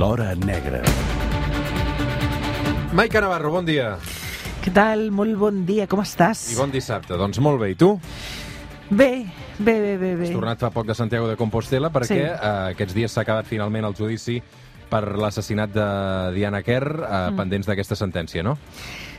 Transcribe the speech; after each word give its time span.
L'Hora 0.00 0.32
Negra. 0.34 0.80
Maica 2.96 3.20
Navarro, 3.20 3.50
bon 3.52 3.66
dia. 3.68 3.98
Què 4.64 4.72
tal? 4.72 5.10
Molt 5.12 5.36
bon 5.36 5.58
dia, 5.68 5.84
com 5.90 6.00
estàs? 6.00 6.46
I 6.54 6.56
bon 6.56 6.72
dissabte. 6.72 7.18
Doncs 7.20 7.36
molt 7.44 7.60
bé. 7.60 7.68
I 7.74 7.76
tu? 7.78 7.90
Bé, 8.88 9.10
bé, 9.58 9.74
bé, 9.84 9.96
bé. 10.00 10.14
bé. 10.16 10.30
Has 10.30 10.32
tornat 10.38 10.62
fa 10.62 10.70
poc 10.72 10.88
de 10.88 10.96
Santiago 10.96 11.28
de 11.28 11.36
Compostela 11.36 11.90
perquè 11.92 12.16
Sí. 12.16 12.18
eh, 12.18 12.72
aquests 12.72 12.94
dies 12.96 13.12
s'ha 13.12 13.20
acabat 13.26 13.44
finalment 13.46 13.84
el 13.84 13.94
judici 13.94 14.40
per 14.88 15.02
l'assassinat 15.20 15.70
de 15.70 15.86
Diana 16.34 16.62
Kerr, 16.62 16.88
eh, 17.04 17.30
Mm. 17.30 17.36
pendents 17.36 17.66
d'aquesta 17.66 17.94
sentència, 17.94 18.42
no? 18.42 18.56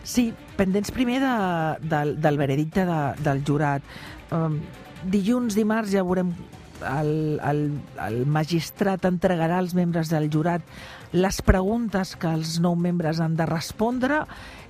Sí, 0.04 0.34
pendents 0.58 0.90
primer 0.92 1.20
de, 1.22 1.78
del, 1.88 2.20
del 2.20 2.38
veredicte 2.38 2.86
de, 2.86 3.14
del 3.22 3.44
jurat. 3.46 3.84
Um, 4.32 4.60
dilluns, 5.04 5.54
dimarts 5.56 5.92
ja 5.92 6.02
veurem 6.04 6.34
el, 6.82 7.40
el, 7.44 7.62
el 8.08 8.26
magistrat 8.26 9.06
entregarà 9.10 9.60
als 9.62 9.76
membres 9.78 10.10
del 10.10 10.30
jurat 10.34 10.66
les 11.12 11.42
preguntes 11.44 12.16
que 12.16 12.32
els 12.32 12.60
nou 12.64 12.76
membres 12.80 13.20
han 13.20 13.36
de 13.36 13.46
respondre 13.50 14.24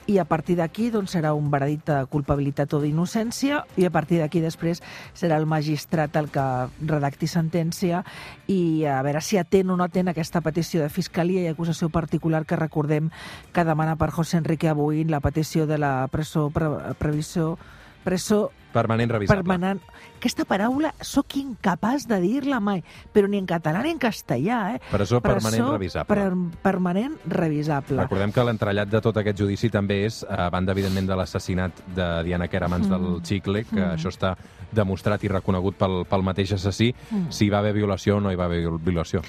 i 0.10 0.18
a 0.18 0.26
partir 0.26 0.58
d'aquí 0.58 0.90
doncs, 0.90 1.14
serà 1.14 1.34
un 1.38 1.52
veredicte 1.54 1.94
de 1.94 2.08
culpabilitat 2.10 2.74
o 2.74 2.80
d'innocència 2.82 3.62
i 3.78 3.86
a 3.86 3.92
partir 3.94 4.20
d'aquí 4.20 4.42
després 4.42 4.82
serà 5.14 5.38
el 5.38 5.46
magistrat 5.46 6.16
el 6.18 6.32
que 6.34 6.46
redacti 6.82 7.30
sentència 7.30 8.02
i 8.50 8.84
a 8.90 9.02
veure 9.06 9.22
si 9.22 9.38
atén 9.38 9.70
o 9.70 9.78
no 9.78 9.86
atén 9.86 10.10
aquesta 10.10 10.42
petició 10.42 10.82
de 10.82 10.90
fiscalia 10.90 11.46
i 11.46 11.52
acusació 11.52 11.92
particular 11.94 12.46
que 12.46 12.60
recordem 12.60 13.12
que 13.54 13.68
demana 13.68 13.96
per 13.96 14.10
José 14.12 14.42
Enrique 14.42 14.70
Abuín 14.70 15.12
la 15.12 15.22
petició 15.22 15.68
de 15.68 15.78
la 15.78 16.08
presó, 16.12 16.50
pre, 16.50 16.68
previsió, 16.98 17.58
presó 18.04 18.52
Permanent 18.72 19.12
revisable. 19.12 19.44
permanent. 19.44 19.82
Aquesta 20.18 20.46
paraula 20.46 20.94
sóc 21.02 21.36
incapaç 21.36 22.06
de 22.08 22.20
dir-la 22.22 22.60
mai, 22.62 22.84
però 23.14 23.28
ni 23.28 23.38
en 23.38 23.46
català 23.46 23.82
ni 23.84 23.90
en 23.92 24.00
castellà, 24.00 24.76
eh? 24.76 24.82
Presó 24.92 25.20
permanent 25.20 25.68
revisable. 25.72 26.08
Per, 26.16 26.34
permanent 26.62 27.18
revisable. 27.26 28.00
Recordem 28.02 28.32
que 28.32 28.44
l'entrellat 28.48 28.88
de 28.88 29.02
tot 29.02 29.18
aquest 29.18 29.38
judici 29.40 29.70
també 29.70 30.06
és, 30.06 30.22
a 30.30 30.50
banda, 30.50 30.72
evidentment, 30.72 31.08
de 31.10 31.16
l'assassinat 31.20 31.82
de 31.96 32.24
Diana 32.24 32.48
Kerr 32.48 32.64
a 32.64 32.68
mans 32.70 32.88
Mm. 32.88 32.92
del 32.92 33.22
Chicle, 33.24 33.64
que 33.66 33.76
Mm. 33.82 33.96
això 33.98 34.10
està 34.10 34.36
demostrat 34.72 35.22
i 35.24 35.28
reconegut 35.28 35.76
pel, 35.76 36.06
pel 36.06 36.24
mateix 36.24 36.54
assassí, 36.54 36.94
Mm. 37.12 37.30
si 37.30 37.46
hi 37.46 37.50
va 37.50 37.60
haver 37.60 37.74
violació 37.74 38.18
o 38.18 38.22
no 38.22 38.32
hi 38.32 38.36
va 38.36 38.46
haver 38.46 38.70
violació. 38.80 39.22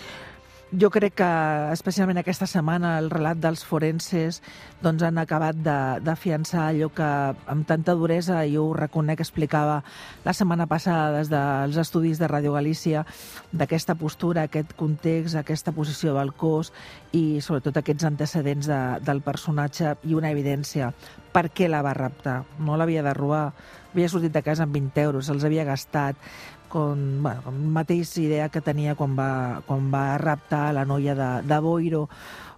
Jo 0.73 0.89
crec 0.89 1.19
que, 1.21 1.27
especialment 1.75 2.17
aquesta 2.17 2.47
setmana, 2.49 2.95
el 2.97 3.11
relat 3.13 3.37
dels 3.37 3.61
forenses 3.69 4.39
doncs, 4.81 5.03
han 5.05 5.19
acabat 5.21 5.59
d'afiançar 5.61 6.63
allò 6.71 6.87
que 6.97 7.09
amb 7.53 7.67
tanta 7.69 7.93
duresa, 7.93 8.39
jo 8.49 8.63
ho 8.71 8.77
reconec, 8.79 9.21
explicava 9.21 9.83
la 10.25 10.33
setmana 10.33 10.65
passada 10.71 11.19
des 11.19 11.29
dels 11.29 11.77
estudis 11.77 12.17
de 12.23 12.31
Ràdio 12.33 12.55
Galícia, 12.57 13.05
d'aquesta 13.53 13.99
postura, 14.01 14.47
aquest 14.49 14.73
context, 14.79 15.37
aquesta 15.37 15.77
posició 15.77 16.17
del 16.17 16.33
cos 16.33 16.73
i 17.13 17.43
sobretot 17.45 17.77
aquests 17.77 18.09
antecedents 18.09 18.71
de, 18.73 18.81
del 19.05 19.21
personatge 19.21 19.99
i 20.09 20.17
una 20.17 20.33
evidència. 20.33 20.89
Per 21.37 21.51
què 21.53 21.69
la 21.69 21.85
va 21.85 21.93
raptar? 21.97 22.43
No 22.65 22.81
l'havia 22.81 23.05
de 23.05 23.13
robar. 23.17 23.51
Havia 23.93 24.09
sortit 24.09 24.33
de 24.33 24.41
casa 24.41 24.65
amb 24.65 24.73
20 24.73 25.05
euros, 25.05 25.29
els 25.29 25.45
havia 25.45 25.69
gastat 25.69 26.17
con, 26.73 27.23
bueno, 27.23 27.43
con 27.45 27.53
la 27.61 27.69
mateixa 27.69 28.23
idea 28.23 28.49
que 28.49 28.63
tenia 28.65 28.95
quan 28.97 29.13
va, 29.13 29.61
quan 29.69 29.91
va 29.93 30.17
raptar 30.17 30.71
la 30.73 30.87
noia 30.89 31.13
de, 31.13 31.29
de 31.45 31.59
Boiro 31.61 32.07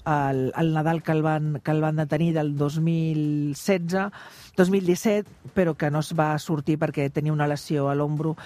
el, 0.06 0.52
el 0.54 0.70
Nadal 0.72 1.02
que 1.02 1.10
el, 1.10 1.22
van, 1.26 1.58
que 1.64 1.72
el 1.72 1.80
van 1.82 1.96
detenir 1.98 2.30
del 2.36 2.52
2016 2.56 4.12
2017, 4.54 5.50
però 5.50 5.74
que 5.74 5.90
no 5.90 5.98
es 6.04 6.12
va 6.14 6.28
sortir 6.38 6.76
perquè 6.78 7.08
tenia 7.10 7.34
una 7.34 7.48
lesió 7.50 7.88
a 7.90 7.96
l'ombro 7.98 8.36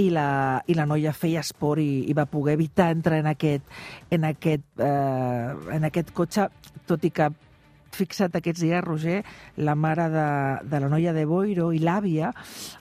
i, 0.00 0.08
la, 0.08 0.62
i 0.64 0.78
la 0.78 0.86
noia 0.88 1.12
feia 1.12 1.44
esport 1.44 1.84
i, 1.84 2.06
i 2.08 2.16
va 2.16 2.24
poder 2.24 2.56
evitar 2.56 2.88
entrar 2.94 3.20
en 3.20 3.28
aquest, 3.28 3.68
en 4.08 4.24
aquest, 4.30 4.64
eh, 4.80 5.76
en 5.76 5.84
aquest 5.90 6.14
cotxe, 6.16 6.48
tot 6.88 7.04
i 7.04 7.12
que 7.12 7.28
fixa't 7.92 8.36
aquests 8.36 8.60
dies, 8.62 8.84
Roger, 8.84 9.22
la 9.56 9.74
mare 9.74 10.08
de, 10.12 10.26
de 10.68 10.80
la 10.80 10.88
noia 10.88 11.12
de 11.12 11.24
Boiro 11.26 11.72
i 11.72 11.78
l'àvia 11.82 12.32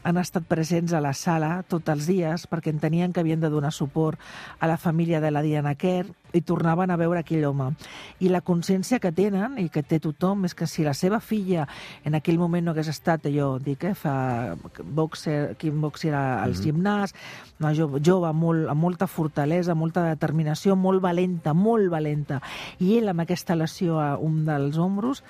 han 0.04 0.18
estat 0.18 0.48
presents 0.48 0.94
a 0.94 1.02
la 1.02 1.14
sala 1.14 1.64
tots 1.68 1.90
els 1.90 2.08
dies 2.08 2.48
perquè 2.48 2.74
entenien 2.74 3.14
que 3.14 3.22
havien 3.24 3.42
de 3.42 3.50
donar 3.50 3.72
suport 3.72 4.20
a 4.60 4.68
la 4.68 4.78
família 4.78 5.22
de 5.22 5.32
la 5.32 5.42
Diana 5.42 5.76
Kerr 5.76 6.12
i 6.36 6.42
tornaven 6.44 6.92
a 6.92 6.98
veure 7.00 7.22
aquell 7.22 7.46
home. 7.48 7.72
I 8.20 8.28
la 8.30 8.42
consciència 8.46 9.00
que 9.00 9.14
tenen 9.16 9.56
i 9.62 9.70
que 9.74 9.82
té 9.82 9.98
tothom 10.04 10.44
és 10.46 10.54
que 10.54 10.68
si 10.68 10.84
la 10.84 10.94
seva 10.94 11.22
filla 11.24 11.64
en 12.06 12.18
aquell 12.20 12.38
moment 12.38 12.66
no 12.68 12.74
hagués 12.76 12.90
estat, 12.92 13.26
allò, 13.26 13.56
dic, 13.64 13.86
eh, 13.88 13.94
fa 13.96 14.58
boxer, 14.84 15.56
kickboxer 15.58 16.14
al 16.14 16.52
Mhm. 16.52 16.62
gimnàs, 16.62 17.14
una 17.60 17.74
jove, 17.74 18.02
jove 18.04 18.34
molt, 18.34 18.68
amb 18.70 18.82
molta 18.82 19.08
fortalesa, 19.08 19.74
molta 19.74 20.04
determinació, 20.04 20.76
molt 20.76 21.02
valenta, 21.02 21.54
molt 21.54 21.90
valenta, 21.90 22.42
i 22.80 22.98
ell 22.98 23.10
amb 23.10 23.22
aquesta 23.22 23.56
lesió 23.56 24.00
a 24.00 24.18
un 24.18 24.46
dels 24.46 24.78
ombros, 24.98 25.24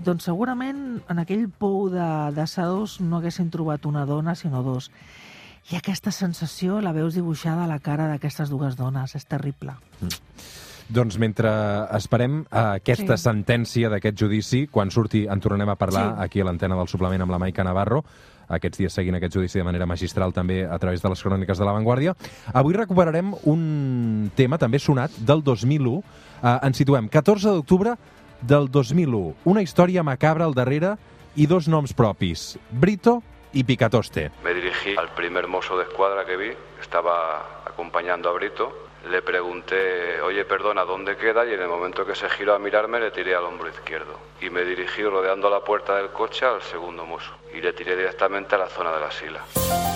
doncs 0.00 0.24
segurament 0.30 1.02
en 1.10 1.18
aquell 1.20 1.48
pou 1.50 1.88
de, 1.92 2.06
de 2.32 2.46
sedós 2.48 3.00
no 3.02 3.18
haguessin 3.18 3.50
trobat 3.52 3.84
una 3.86 4.06
dona, 4.08 4.36
sinó 4.38 4.62
dos. 4.62 4.90
I 5.70 5.76
aquesta 5.76 6.10
sensació 6.14 6.80
la 6.80 6.94
veus 6.96 7.14
dibuixada 7.18 7.64
a 7.66 7.68
la 7.68 7.78
cara 7.82 8.06
d'aquestes 8.08 8.48
dues 8.50 8.78
dones. 8.78 9.12
És 9.14 9.26
terrible. 9.28 9.74
Doncs 10.90 11.18
mentre 11.22 11.50
esperem 11.94 12.40
a 12.50 12.72
aquesta 12.80 13.16
Sí. 13.16 13.22
sentència 13.28 13.90
d'aquest 13.92 14.16
judici, 14.18 14.64
quan 14.66 14.90
surti 14.90 15.26
en 15.30 15.38
tornarem 15.40 15.68
a 15.68 15.76
parlar 15.76 16.14
Sí. 16.16 16.22
aquí 16.24 16.40
a 16.40 16.44
l'antena 16.44 16.74
del 16.76 16.88
suplement 16.88 17.22
amb 17.22 17.30
la 17.30 17.38
Maica 17.38 17.62
Navarro, 17.62 18.02
aquests 18.48 18.78
dies 18.78 18.92
seguint 18.92 19.14
aquest 19.14 19.34
judici 19.34 19.58
de 19.58 19.64
manera 19.64 19.86
magistral 19.86 20.32
també 20.32 20.64
a 20.66 20.78
través 20.78 21.02
de 21.02 21.08
les 21.08 21.22
cròniques 21.22 21.58
de 21.58 21.64
l'avantguàrdia. 21.64 22.16
Avui 22.52 22.74
recuperarem 22.74 23.34
un 23.44 24.32
tema 24.34 24.58
també 24.58 24.80
sonat 24.80 25.12
del 25.20 25.44
2001. 25.44 26.02
Eh, 26.42 26.58
ens 26.66 26.76
situem 26.76 27.06
14 27.08 27.50
d'octubre 27.50 27.94
del 28.40 28.70
2001. 28.70 29.34
Una 29.44 29.62
història 29.62 30.02
macabra 30.02 30.44
al 30.44 30.54
darrere 30.54 30.96
i 31.36 31.46
dos 31.46 31.68
noms 31.68 31.94
propis, 31.94 32.56
Brito 32.70 33.20
i 33.52 33.64
Picatoste. 33.64 34.30
Me 34.44 34.54
dirigí 34.54 34.96
al 34.96 35.10
primer 35.14 35.46
mozo 35.46 35.76
de 35.78 35.84
escuadra 35.84 36.24
que 36.24 36.36
vi, 36.36 36.50
estaba 36.80 37.62
acompañando 37.66 38.28
a 38.28 38.32
Brito. 38.32 38.88
Le 39.10 39.22
pregunté, 39.22 40.20
oye, 40.20 40.44
perdona, 40.44 40.84
¿dónde 40.84 41.16
queda? 41.16 41.46
Y 41.46 41.54
en 41.54 41.62
el 41.62 41.68
momento 41.68 42.04
que 42.04 42.14
se 42.14 42.28
giró 42.28 42.54
a 42.54 42.58
mirarme, 42.58 43.00
le 43.00 43.10
tiré 43.10 43.34
al 43.34 43.44
hombro 43.44 43.68
izquierdo. 43.68 44.18
Y 44.42 44.50
me 44.50 44.62
dirigí 44.62 45.02
rodeando 45.02 45.48
la 45.48 45.60
puerta 45.60 45.96
del 45.96 46.10
coche 46.10 46.44
al 46.44 46.60
segundo 46.60 47.06
mozo. 47.06 47.32
Y 47.54 47.62
le 47.62 47.72
tiré 47.72 47.96
directamente 47.96 48.56
a 48.56 48.58
la 48.58 48.68
zona 48.68 48.92
de 48.92 49.00
la 49.00 49.10
sila. 49.10 49.89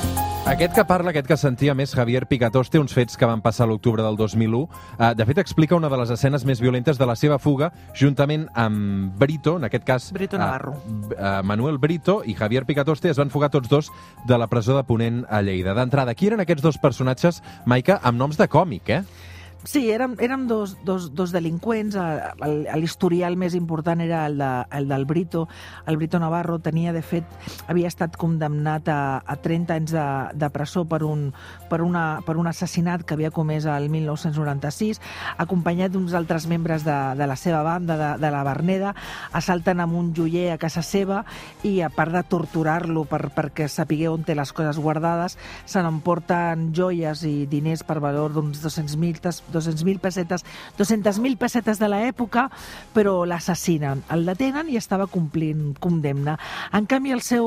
Aquest 0.45 0.75
que 0.77 0.85
parla, 0.85 1.09
aquest 1.09 1.25
que 1.25 1.37
sentia 1.41 1.73
més 1.73 1.95
Javier 1.97 2.27
Picatoste, 2.29 2.77
uns 2.79 2.93
fets 2.93 3.17
que 3.17 3.25
van 3.25 3.41
passar 3.41 3.65
l'octubre 3.67 4.05
del 4.05 4.19
2001, 4.19 4.61
eh, 4.99 5.09
de 5.17 5.25
fet 5.25 5.41
explica 5.41 5.75
una 5.75 5.89
de 5.89 5.97
les 5.97 6.13
escenes 6.13 6.45
més 6.45 6.61
violentes 6.61 7.01
de 7.01 7.09
la 7.09 7.17
seva 7.17 7.39
fuga, 7.41 7.71
juntament 7.97 8.45
amb 8.53 9.17
Brito, 9.19 9.57
en 9.57 9.65
aquest 9.65 9.87
cas... 9.89 10.11
Brito 10.13 10.37
eh, 10.37 10.43
Navarro. 10.43 10.77
eh, 11.17 11.41
Manuel 11.43 11.79
Brito 11.81 12.21
i 12.29 12.37
Javier 12.37 12.67
Picatoste 12.69 13.09
es 13.09 13.19
van 13.19 13.33
fugar 13.33 13.49
tots 13.51 13.73
dos 13.73 13.91
de 14.29 14.37
la 14.39 14.47
presó 14.53 14.77
de 14.77 14.85
Ponent 14.85 15.25
a 15.31 15.41
Lleida. 15.41 15.73
D'entrada, 15.75 16.15
qui 16.15 16.29
eren 16.29 16.45
aquests 16.45 16.63
dos 16.63 16.79
personatges, 16.79 17.41
Maica, 17.65 17.99
amb 18.05 18.21
noms 18.21 18.37
de 18.37 18.47
còmic, 18.53 18.91
eh? 19.01 19.33
Sí, 19.65 19.91
érem, 19.91 20.13
érem 20.21 20.43
dos, 20.47 20.77
dos, 20.85 21.15
dos 21.15 21.33
delinqüents. 21.33 21.95
El- 21.97 22.67
el- 22.69 22.81
L'historial 22.83 23.33
més 23.41 23.55
important 23.57 24.01
era 24.05 24.27
el, 24.27 24.37
de, 24.37 24.49
el 24.77 24.89
del 24.91 25.07
Brito. 25.09 25.49
El 25.87 25.97
Brito 25.97 26.19
Navarro 26.21 26.59
tenia, 26.59 26.93
de 26.93 27.01
fet, 27.01 27.25
havia 27.67 27.89
estat 27.89 28.19
condemnat 28.21 28.91
a, 28.93 29.23
a 29.25 29.37
30 29.41 29.73
anys 29.79 29.95
de, 29.97 30.05
de 30.37 30.51
presó 30.53 30.85
per 30.85 31.01
un, 31.03 31.31
per, 31.71 31.81
una, 31.81 32.21
per 32.27 32.37
un 32.37 32.47
assassinat 32.47 33.07
que 33.09 33.15
havia 33.17 33.31
comès 33.33 33.65
el 33.65 33.89
1996, 33.89 35.01
acompanyat 35.39 35.95
d'uns 35.97 36.13
altres 36.13 36.45
membres 36.47 36.85
de, 36.85 36.99
de 37.17 37.27
la 37.27 37.37
seva 37.41 37.63
banda, 37.65 37.97
de, 37.97 38.11
de 38.21 38.31
la 38.37 38.45
Berneda, 38.45 38.93
assalten 39.33 39.81
amb 39.81 39.97
un 39.97 40.13
joier 40.15 40.51
a 40.53 40.59
casa 40.61 40.83
seva 40.85 41.23
i, 41.63 41.79
a 41.81 41.89
part 41.89 42.13
de 42.13 42.23
torturar-lo 42.29 43.07
per, 43.09 43.31
perquè 43.33 43.71
sapigueu 43.73 44.19
on 44.19 44.29
té 44.29 44.37
les 44.37 44.53
coses 44.53 44.77
guardades, 44.77 45.39
se 45.65 45.81
n'emporten 45.81 46.69
joies 46.77 47.25
i 47.25 47.47
diners 47.49 47.81
per 47.89 47.97
valor 48.05 48.37
d'uns 48.37 48.61
200.000 48.61 49.25
200.000 49.55 50.01
pessetes, 50.03 50.45
200.000 50.79 51.39
pessetes 51.39 51.81
de 51.81 51.89
l'època, 51.91 52.49
però 52.95 53.23
l'assassinen. 53.29 54.03
El 54.13 54.27
detenen 54.27 54.71
i 54.73 54.79
estava 54.81 55.07
complint 55.11 55.75
condemna. 55.81 56.37
En 56.75 56.89
canvi, 56.91 57.15
el 57.15 57.23
seu 57.25 57.47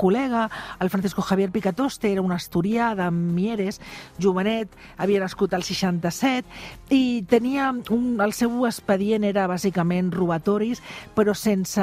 col·lega, 0.00 0.48
el 0.80 0.90
Francisco 0.90 1.22
Javier 1.22 1.50
Picatoste, 1.52 2.10
era 2.12 2.22
un 2.22 2.32
asturià 2.32 2.92
de 2.98 3.10
Mieres, 3.12 3.80
jovenet, 4.18 4.72
havia 4.96 5.22
nascut 5.22 5.54
al 5.54 5.62
67, 5.66 6.48
i 6.92 7.22
tenia 7.28 7.70
un, 7.94 8.16
el 8.20 8.34
seu 8.36 8.66
expedient 8.68 9.24
era 9.28 9.48
bàsicament 9.50 10.12
robatoris, 10.14 10.82
però 11.16 11.34
sense... 11.36 11.82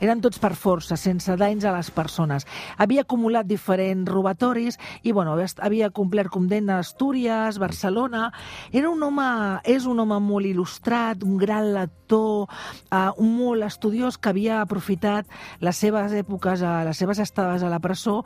eren 0.00 0.22
tots 0.24 0.40
per 0.42 0.54
força, 0.58 0.96
sense 1.00 1.34
danys 1.40 1.64
a 1.64 1.74
les 1.76 1.90
persones. 1.94 2.46
Havia 2.78 3.04
acumulat 3.06 3.48
diferents 3.48 4.10
robatoris 4.10 4.78
i, 5.02 5.12
bueno, 5.12 5.36
havia 5.60 5.90
complert 5.94 6.30
condemna 6.32 6.78
a 6.78 6.84
Astúries, 6.84 7.58
Barcelona, 7.58 8.30
Era 8.72 8.79
un 8.88 9.02
home, 9.02 9.26
és 9.68 9.86
un 9.88 9.98
home 10.02 10.18
molt 10.22 10.46
il·lustrat, 10.46 11.24
un 11.26 11.36
gran 11.40 11.72
lector, 11.74 12.46
uh, 12.46 13.10
un 13.20 13.34
molt 13.36 13.66
estudiós 13.66 14.18
que 14.18 14.30
havia 14.30 14.60
aprofitat 14.60 15.28
les 15.60 15.76
seves 15.76 16.14
èpoques, 16.16 16.62
uh, 16.62 16.80
les 16.86 16.96
seves 16.96 17.18
estades 17.18 17.62
a 17.62 17.70
la 17.72 17.80
presó 17.82 18.20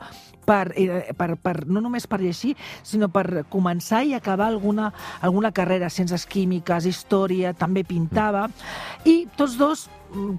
per, 0.45 0.73
eh, 0.75 1.13
per, 1.17 1.35
per, 1.41 1.65
no 1.67 1.81
només 1.81 2.07
per 2.07 2.21
llegir, 2.21 2.55
sinó 2.83 3.09
per 3.09 3.45
començar 3.49 4.03
i 4.05 4.13
acabar 4.13 4.47
alguna, 4.51 4.91
alguna 5.21 5.51
carrera, 5.51 5.89
ciències 5.89 6.27
químiques, 6.29 6.85
història, 6.85 7.53
també 7.53 7.83
pintava, 7.83 8.47
i 9.05 9.25
tots 9.37 9.57
dos 9.57 9.87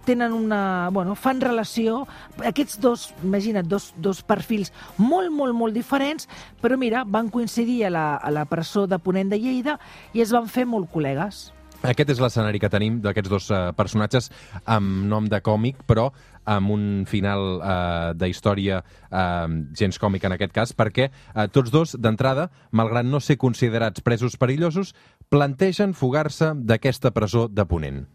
tenen 0.04 0.32
una... 0.32 0.90
Bueno, 0.92 1.14
fan 1.14 1.40
relació... 1.40 2.04
Aquests 2.44 2.80
dos, 2.80 3.08
imagina't, 3.24 3.68
dos, 3.68 3.92
dos 3.96 4.22
perfils 4.26 4.72
molt, 4.96 5.32
molt, 5.32 5.54
molt 5.56 5.76
diferents, 5.76 6.28
però 6.62 6.78
mira, 6.80 7.04
van 7.04 7.30
coincidir 7.32 7.84
a 7.86 7.92
la, 7.92 8.06
a 8.16 8.32
la 8.34 8.46
presó 8.50 8.86
de 8.86 8.98
Ponent 8.98 9.32
de 9.32 9.40
Lleida 9.40 9.78
i 10.14 10.24
es 10.24 10.32
van 10.34 10.48
fer 10.48 10.66
molt 10.68 10.90
col·legues. 10.92 11.50
Aquest 11.84 12.10
és 12.14 12.20
l'escenari 12.22 12.58
que 12.58 12.70
tenim 12.72 12.96
d'aquests 13.04 13.30
dos 13.30 13.50
uh, 13.52 13.58
personatges 13.76 14.30
amb 14.64 15.04
nom 15.10 15.26
de 15.28 15.40
còmic, 15.44 15.82
però 15.86 16.08
amb 16.46 16.72
un 16.72 17.04
final 17.06 17.58
uh, 17.58 18.14
de 18.16 18.30
història 18.30 18.80
uh, 18.80 19.46
gens 19.76 19.98
còmic 20.00 20.24
en 20.24 20.36
aquest 20.36 20.54
cas, 20.56 20.72
perquè 20.72 21.10
uh, 21.10 21.46
tots 21.52 21.74
dos, 21.74 21.96
d'entrada, 22.00 22.48
malgrat 22.72 23.06
no 23.06 23.20
ser 23.20 23.36
considerats 23.38 24.02
presos 24.06 24.38
perillosos, 24.40 24.94
plantegen 25.28 25.94
fugar-se 25.94 26.54
d'aquesta 26.56 27.12
presó 27.12 27.46
de 27.50 27.66
Ponent. 27.66 28.06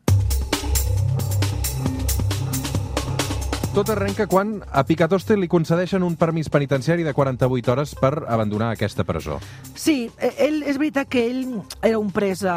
Tot 3.71 3.87
arrenca 3.87 4.25
quan 4.27 4.57
a 4.75 4.81
Picatoste 4.83 5.37
li 5.39 5.47
concedeixen 5.47 6.03
un 6.03 6.17
permís 6.19 6.49
penitenciari 6.51 7.05
de 7.07 7.13
48 7.15 7.71
hores 7.71 7.93
per 7.95 8.25
abandonar 8.27 8.73
aquesta 8.73 9.05
presó. 9.07 9.37
Sí, 9.79 10.09
eh, 10.19 10.31
ell, 10.43 10.57
és 10.67 10.75
veritat 10.75 11.07
que 11.07 11.21
ell 11.29 11.53
era 11.79 11.95
un 11.95 12.09
pres 12.11 12.41
eh, 12.43 12.51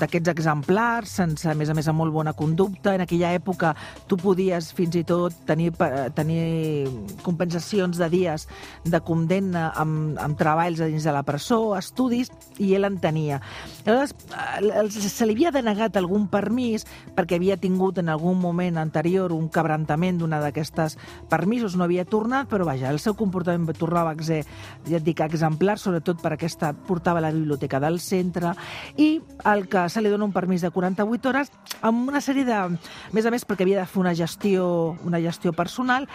d'aquests 0.00 0.32
exemplars, 0.32 1.12
sense, 1.20 1.44
a 1.52 1.52
més 1.52 1.68
a 1.68 1.76
més, 1.76 1.90
amb 1.92 2.00
molt 2.00 2.14
bona 2.14 2.32
conducta. 2.32 2.94
En 2.96 3.04
aquella 3.04 3.34
època 3.36 3.74
tu 4.08 4.16
podies 4.16 4.70
fins 4.72 4.96
i 4.96 5.02
tot 5.04 5.36
tenir, 5.44 5.74
eh, 5.84 6.08
tenir 6.16 6.88
compensacions 7.26 8.00
de 8.00 8.08
dies 8.08 8.48
de 8.88 9.02
condemna 9.04 9.66
amb, 9.76 10.16
amb 10.16 10.40
treballs 10.40 10.80
dins 10.80 11.04
de 11.04 11.12
la 11.12 11.26
presó, 11.28 11.76
estudis, 11.76 12.32
i 12.56 12.72
ell 12.72 12.88
en 12.88 12.96
tenia. 13.04 13.42
Aleshores, 13.84 14.16
eh, 14.32 14.88
se 15.12 15.28
li 15.28 15.36
havia 15.36 15.52
denegat 15.52 16.00
algun 16.00 16.24
permís 16.32 16.88
perquè 17.12 17.36
havia 17.36 17.60
tingut 17.60 18.00
en 18.00 18.08
algun 18.08 18.40
moment 18.40 18.80
anterior 18.80 19.36
un 19.36 19.52
quebrantament 19.52 20.24
d'una 20.24 20.37
d'aquestes 20.42 20.98
permisos, 21.30 21.76
no 21.76 21.84
havia 21.84 22.04
tornat, 22.08 22.48
però 22.50 22.66
vaja, 22.68 22.90
el 22.90 23.00
seu 23.02 23.16
comportament 23.18 23.68
tornava 23.78 24.12
a 24.12 24.24
ser, 24.24 24.42
ja 24.88 24.98
et 24.98 25.06
dic, 25.06 25.20
exemplar, 25.24 25.78
sobretot 25.78 26.22
per 26.22 26.34
aquesta, 26.34 26.72
portava 26.72 27.22
la 27.24 27.32
biblioteca 27.34 27.80
del 27.80 28.00
centre, 28.00 28.54
i 28.96 29.20
el 29.44 29.68
que 29.68 29.86
se 29.88 30.02
li 30.02 30.12
dona 30.12 30.26
un 30.26 30.34
permís 30.34 30.64
de 30.64 30.72
48 30.74 31.28
hores, 31.28 31.52
amb 31.82 32.08
una 32.08 32.22
sèrie 32.24 32.46
de... 32.48 32.56
A 32.58 32.68
més 33.14 33.26
a 33.26 33.32
més, 33.32 33.44
perquè 33.46 33.64
havia 33.64 33.82
de 33.82 33.88
fer 33.88 34.00
una 34.02 34.14
gestió, 34.16 34.68
una 35.06 35.20
gestió 35.22 35.52
personal, 35.56 36.08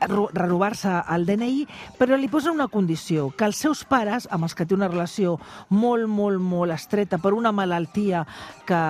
renovar-se 0.00 0.90
el 1.12 1.26
DNI, 1.26 1.66
però 1.98 2.16
li 2.16 2.28
posa 2.32 2.52
una 2.52 2.68
condició, 2.72 3.28
que 3.36 3.44
els 3.44 3.60
seus 3.60 3.84
pares, 3.84 4.26
amb 4.32 4.46
els 4.48 4.54
que 4.56 4.66
té 4.66 4.74
una 4.74 4.88
relació 4.88 5.36
molt, 5.68 6.08
molt, 6.08 6.40
molt 6.40 6.72
estreta 6.72 7.18
per 7.20 7.34
una 7.36 7.52
malaltia 7.52 8.24
que, 8.66 8.80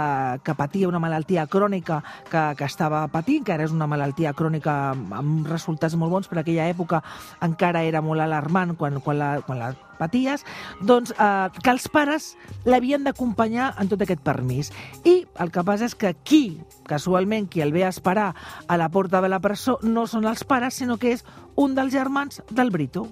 que 0.44 0.54
patia, 0.54 0.88
una 0.88 1.02
malaltia 1.02 1.46
crònica 1.50 2.00
que, 2.31 2.44
que 2.56 2.69
estava 2.69 3.06
patint, 3.12 3.44
que 3.46 3.54
ara 3.56 3.66
és 3.66 3.75
una 3.75 3.88
malaltia 3.90 4.32
crònica 4.36 4.76
amb 4.91 5.47
resultats 5.49 5.97
molt 6.00 6.12
bons, 6.15 6.29
però 6.31 6.43
aquella 6.43 6.69
època 6.71 7.03
encara 7.44 7.85
era 7.87 8.03
molt 8.05 8.25
alarmant 8.25 8.75
quan, 8.81 9.00
quan, 9.05 9.21
la, 9.21 9.31
quan 9.47 9.61
la 9.61 9.71
paties, 10.00 10.44
doncs 10.81 11.12
eh, 11.12 11.49
que 11.61 11.73
els 11.75 11.87
pares 11.93 12.35
l'havien 12.65 13.05
d'acompanyar 13.05 13.75
en 13.81 13.91
tot 13.93 14.03
aquest 14.03 14.25
permís. 14.25 14.73
I 15.05 15.21
el 15.43 15.53
que 15.53 15.65
passa 15.67 15.88
és 15.91 15.97
que 15.99 16.15
qui, 16.25 16.44
casualment, 16.88 17.50
qui 17.53 17.65
el 17.65 17.75
ve 17.77 17.85
a 17.85 17.93
esperar 17.93 18.31
a 18.67 18.81
la 18.81 18.88
porta 18.88 19.21
de 19.21 19.29
la 19.29 19.43
presó 19.44 19.79
no 19.82 20.06
són 20.09 20.29
els 20.31 20.44
pares, 20.44 20.81
sinó 20.81 20.97
que 20.99 21.15
és 21.19 21.27
un 21.61 21.77
dels 21.77 21.93
germans 21.93 22.43
del 22.50 22.73
Brito 22.73 23.09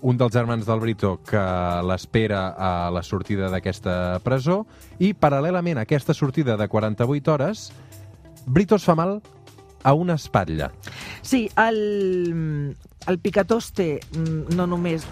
un 0.00 0.16
dels 0.16 0.32
germans 0.32 0.64
del 0.64 0.80
Brito 0.80 1.18
que 1.28 1.40
l'espera 1.84 2.54
a 2.56 2.90
la 2.90 3.02
sortida 3.04 3.50
d'aquesta 3.52 4.20
presó 4.24 4.62
i, 4.98 5.12
paral·lelament 5.12 5.76
a 5.76 5.84
aquesta 5.84 6.16
sortida 6.16 6.56
de 6.56 6.68
48 6.72 7.32
hores, 7.34 7.66
Brito 8.46 8.78
es 8.80 8.86
fa 8.88 8.96
mal 8.96 9.18
a 9.82 9.94
una 9.94 10.14
espatlla. 10.14 10.70
Sí, 11.22 11.48
el, 11.56 12.76
el 13.06 13.18
Picatoste 13.18 14.00
mm, 14.12 14.56
no 14.56 14.66
només 14.70 15.06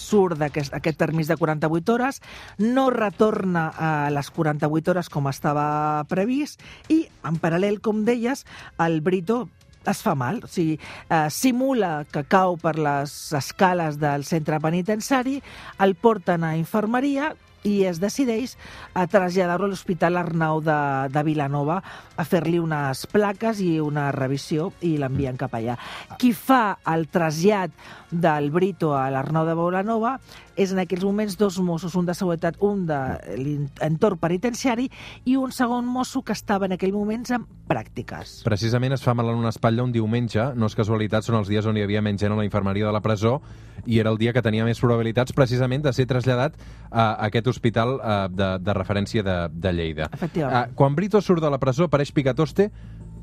surt 0.00 0.38
d'aquest 0.38 0.74
aquest 0.74 0.98
permís 0.98 1.28
de 1.30 1.36
48 1.38 1.92
hores, 1.94 2.20
no 2.58 2.88
retorna 2.90 3.68
a 3.70 3.90
les 4.10 4.30
48 4.34 4.90
hores 4.90 5.10
com 5.10 5.28
estava 5.30 6.04
previst 6.10 6.62
i, 6.90 7.04
en 7.26 7.38
paral·lel, 7.42 7.80
com 7.80 8.04
deies, 8.06 8.44
el 8.82 9.00
Brito 9.06 9.44
es 9.86 10.00
fa 10.00 10.14
mal, 10.16 10.40
o 10.44 10.48
sigui, 10.48 10.78
eh, 11.10 11.28
simula 11.30 12.06
que 12.10 12.24
cau 12.24 12.56
per 12.60 12.78
les 12.80 13.14
escales 13.36 13.98
del 14.00 14.24
centre 14.24 14.58
penitenciari, 14.60 15.40
el 15.84 15.94
porten 15.94 16.44
a 16.44 16.56
infermeria, 16.56 17.34
i 17.64 17.84
es 17.88 17.98
decideix 18.00 18.54
a 18.94 19.06
traslladar-lo 19.10 19.66
a 19.66 19.72
l'Hospital 19.72 20.18
Arnau 20.20 20.60
de, 20.64 20.78
de 21.10 21.22
Vilanova 21.26 21.80
a 22.16 22.26
fer-li 22.28 22.60
unes 22.60 23.06
plaques 23.10 23.60
i 23.64 23.78
una 23.82 24.10
revisió 24.14 24.70
i 24.84 24.94
l'envien 25.00 25.38
cap 25.40 25.56
allà. 25.56 25.78
Qui 26.20 26.34
fa 26.36 26.78
el 26.92 27.08
trasllat 27.12 27.72
del 28.10 28.50
Brito 28.54 28.92
a 28.94 29.08
l'Arnau 29.10 29.48
de 29.48 29.56
Vilanova 29.58 30.18
és 30.56 30.72
en 30.72 30.80
aquells 30.82 31.04
moments 31.04 31.36
dos 31.38 31.58
Mossos, 31.60 31.94
un 31.98 32.06
de 32.06 32.14
seguretat, 32.14 32.58
un 32.64 32.84
de 32.88 32.98
l'entorn 33.38 34.18
penitenciari 34.22 34.88
i 35.24 35.36
un 35.36 35.52
segon 35.52 35.86
mosso 35.86 36.22
que 36.22 36.34
estava 36.34 36.66
en 36.66 36.76
aquell 36.76 36.92
moments 36.94 37.32
en 37.34 37.46
pràctiques. 37.68 38.40
Precisament 38.46 38.94
es 38.96 39.04
fa 39.04 39.14
mal 39.16 39.30
en 39.32 39.40
una 39.40 39.52
espatlla 39.54 39.84
un 39.84 39.92
diumenge, 39.94 40.50
no 40.54 40.70
és 40.70 40.76
casualitat, 40.78 41.26
són 41.26 41.40
els 41.40 41.50
dies 41.50 41.66
on 41.66 41.78
hi 41.78 41.84
havia 41.84 42.02
menys 42.04 42.22
gent 42.22 42.34
a 42.34 42.38
la 42.38 42.46
infermeria 42.46 42.86
de 42.86 42.94
la 42.94 43.02
presó 43.04 43.38
i 43.86 43.98
era 44.00 44.12
el 44.12 44.18
dia 44.20 44.32
que 44.32 44.42
tenia 44.44 44.66
més 44.66 44.80
probabilitats 44.80 45.34
precisament 45.36 45.84
de 45.84 45.92
ser 45.92 46.06
traslladat 46.10 46.56
a 46.90 47.08
aquest 47.26 47.48
hospital 47.50 47.98
eh, 47.98 48.18
de, 48.30 48.50
de 48.62 48.76
referència 48.76 49.24
de, 49.26 49.38
de 49.50 49.72
Lleida. 49.74 50.08
Efectivament. 50.12 50.70
Uh, 50.70 50.76
quan 50.78 50.94
Brito 50.94 51.20
surt 51.24 51.42
de 51.42 51.50
la 51.50 51.60
presó 51.62 51.88
apareix 51.88 52.12
Picatoste, 52.14 52.70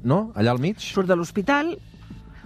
no? 0.04 0.32
Allà 0.36 0.54
al 0.56 0.62
mig? 0.62 0.82
Surt 0.82 1.10
de 1.10 1.18
l'hospital, 1.18 1.76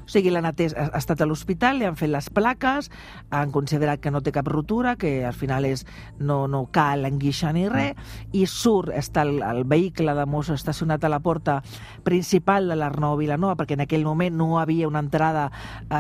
o 0.06 0.12
sigui, 0.12 0.32
l'han 0.34 0.46
atès, 0.46 0.76
ha 0.78 0.90
estat 0.98 1.22
a 1.22 1.28
l'hospital, 1.28 1.80
li 1.80 1.88
han 1.90 1.98
fet 1.98 2.12
les 2.14 2.30
plaques, 2.30 2.92
han 3.34 3.52
considerat 3.56 4.02
que 4.02 4.14
no 4.14 4.22
té 4.22 4.32
cap 4.36 4.48
rotura, 4.48 4.96
que 5.02 5.26
al 5.26 5.34
final 5.34 5.66
és, 5.66 5.86
no, 6.20 6.46
no 6.52 6.66
cal 6.74 7.06
enguixar 7.10 7.56
ni 7.56 7.68
res, 7.72 7.98
i 8.34 8.46
surt, 8.50 8.94
està 8.94 9.26
el, 9.26 9.40
el 9.44 9.64
vehicle 9.70 10.14
de 10.16 10.26
Mosso 10.30 10.54
estacionat 10.54 11.04
a 11.04 11.12
la 11.12 11.22
porta 11.26 11.62
principal 12.06 12.70
de 12.70 12.78
l'Arnau 12.78 13.18
Vilanova, 13.18 13.58
perquè 13.60 13.78
en 13.78 13.86
aquell 13.86 14.06
moment 14.06 14.38
no 14.38 14.60
havia 14.60 14.88
una 14.88 15.02
entrada 15.04 15.50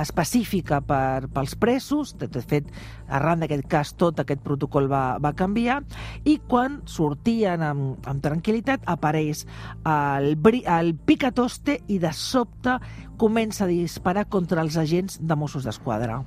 específica 0.02 0.82
per, 0.86 1.28
pels 1.34 1.56
presos, 1.60 2.16
de, 2.22 2.30
fet, 2.46 2.70
arran 3.10 3.42
d'aquest 3.42 3.66
cas 3.70 3.94
tot 3.98 4.22
aquest 4.22 4.44
protocol 4.46 4.90
va, 4.92 5.18
va 5.22 5.34
canviar, 5.38 5.82
i 6.26 6.38
quan 6.48 6.82
sortien 6.90 7.64
amb, 7.66 8.06
amb 8.08 8.24
tranquil·litat 8.24 8.86
apareix 8.92 9.46
el, 9.86 10.36
el 10.36 10.94
picatoste 11.08 11.80
i 11.88 12.00
de 12.02 12.14
sobte 12.16 12.80
comença 13.18 13.64
a 13.66 13.70
disparar 13.96 14.28
contra 14.28 14.62
els 14.62 14.76
agents 14.78 15.22
de 15.22 15.36
Mossos 15.40 15.64
d'Esquadra. 15.64 16.24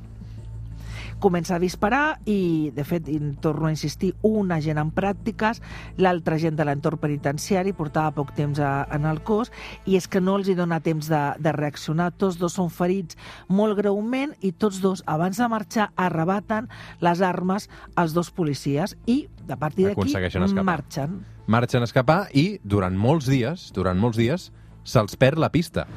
Comença 1.19 1.57
a 1.57 1.59
disparar 1.59 2.21
i, 2.31 2.71
de 2.75 2.85
fet, 2.87 3.09
i 3.11 3.19
torno 3.43 3.67
a 3.67 3.73
insistir, 3.75 4.13
un 4.23 4.53
agent 4.55 4.79
en 4.79 4.93
pràctiques, 4.95 5.59
l'altre 5.99 6.37
agent 6.39 6.55
de 6.55 6.65
l'entorn 6.67 7.01
penitenciari 7.03 7.73
portava 7.75 8.13
poc 8.15 8.31
temps 8.37 8.61
a, 8.63 8.87
en 8.95 9.07
el 9.11 9.19
cos 9.27 9.51
i 9.85 9.97
és 9.99 10.07
que 10.07 10.23
no 10.23 10.37
els 10.39 10.47
hi 10.47 10.55
dona 10.55 10.79
temps 10.81 11.11
de, 11.11 11.23
de 11.43 11.53
reaccionar. 11.57 12.13
Tots 12.15 12.39
dos 12.39 12.55
són 12.55 12.71
ferits 12.71 13.19
molt 13.51 13.75
greument 13.81 14.37
i 14.47 14.53
tots 14.55 14.79
dos, 14.81 15.03
abans 15.11 15.43
de 15.43 15.49
marxar, 15.51 15.89
arrebaten 15.99 16.71
les 17.03 17.23
armes 17.27 17.67
als 17.99 18.15
dos 18.15 18.31
policies 18.31 18.95
i, 19.07 19.25
a 19.51 19.59
partir 19.59 19.91
d'aquí, 19.91 20.15
marxen. 20.63 21.19
Marxen 21.51 21.83
a 21.83 21.91
escapar 21.91 22.29
i, 22.31 22.61
durant 22.63 22.95
molts 22.95 23.27
dies, 23.27 23.73
durant 23.75 23.99
molts 23.99 24.23
dies, 24.23 24.53
se'ls 24.87 25.19
perd 25.19 25.43
la 25.43 25.51
pista. 25.51 25.89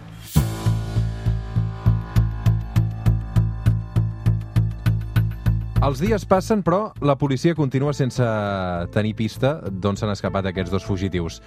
Els 5.81 5.97
dies 5.97 6.21
passen, 6.29 6.59
però 6.61 6.91
la 7.01 7.15
policia 7.17 7.55
continua 7.57 7.89
sense 7.97 8.21
tenir 8.93 9.15
pista 9.17 9.55
d'on 9.65 9.97
s'han 9.97 10.11
escapat 10.13 10.51
aquests 10.51 10.69
dos 10.69 10.85
fugitius. 10.85 11.39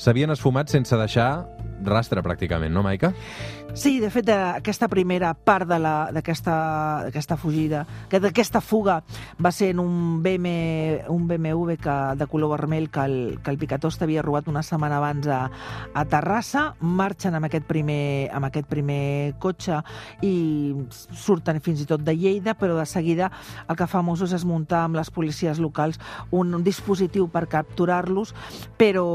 S'havien 0.00 0.32
esfumat 0.32 0.72
sense 0.72 0.96
deixar 0.96 1.44
rastre, 1.84 2.22
pràcticament, 2.22 2.72
no, 2.72 2.82
Maica? 2.82 3.12
Sí, 3.74 3.98
de 3.98 4.06
fet, 4.06 4.28
aquesta 4.30 4.86
primera 4.86 5.32
part 5.34 5.66
d'aquesta 5.66 7.36
fugida, 7.36 7.80
d'aquesta 8.12 8.60
fuga, 8.62 9.00
va 9.42 9.50
ser 9.50 9.72
en 9.74 9.80
un, 9.82 10.22
BM, 10.22 10.52
un 11.10 11.26
BMW 11.26 11.74
que, 11.82 11.96
de 12.14 12.28
color 12.30 12.52
vermell 12.54 12.86
que 12.94 13.02
el, 13.02 13.16
que 13.42 13.50
el 13.50 13.58
Picatós 13.58 13.98
havia 14.02 14.22
robat 14.22 14.46
una 14.46 14.62
setmana 14.62 15.00
abans 15.00 15.26
a, 15.26 15.40
a 15.90 16.04
Terrassa, 16.06 16.68
marxen 16.78 17.34
amb 17.34 17.48
aquest, 17.48 17.66
primer, 17.66 18.30
amb 18.30 18.46
aquest 18.46 18.70
primer 18.70 19.34
cotxe 19.42 19.80
i 20.22 20.34
surten 21.10 21.58
fins 21.64 21.82
i 21.82 21.88
tot 21.90 22.04
de 22.06 22.14
Lleida, 22.14 22.54
però 22.54 22.78
de 22.78 22.86
seguida 22.86 23.32
el 23.66 23.74
que 23.74 23.90
fa 23.90 24.04
Mossos 24.06 24.36
és 24.36 24.46
muntar 24.46 24.84
amb 24.84 25.00
les 25.00 25.10
policies 25.10 25.58
locals 25.58 25.98
un, 26.30 26.54
un 26.54 26.62
dispositiu 26.62 27.26
per 27.26 27.48
capturar-los, 27.50 28.36
però, 28.78 29.08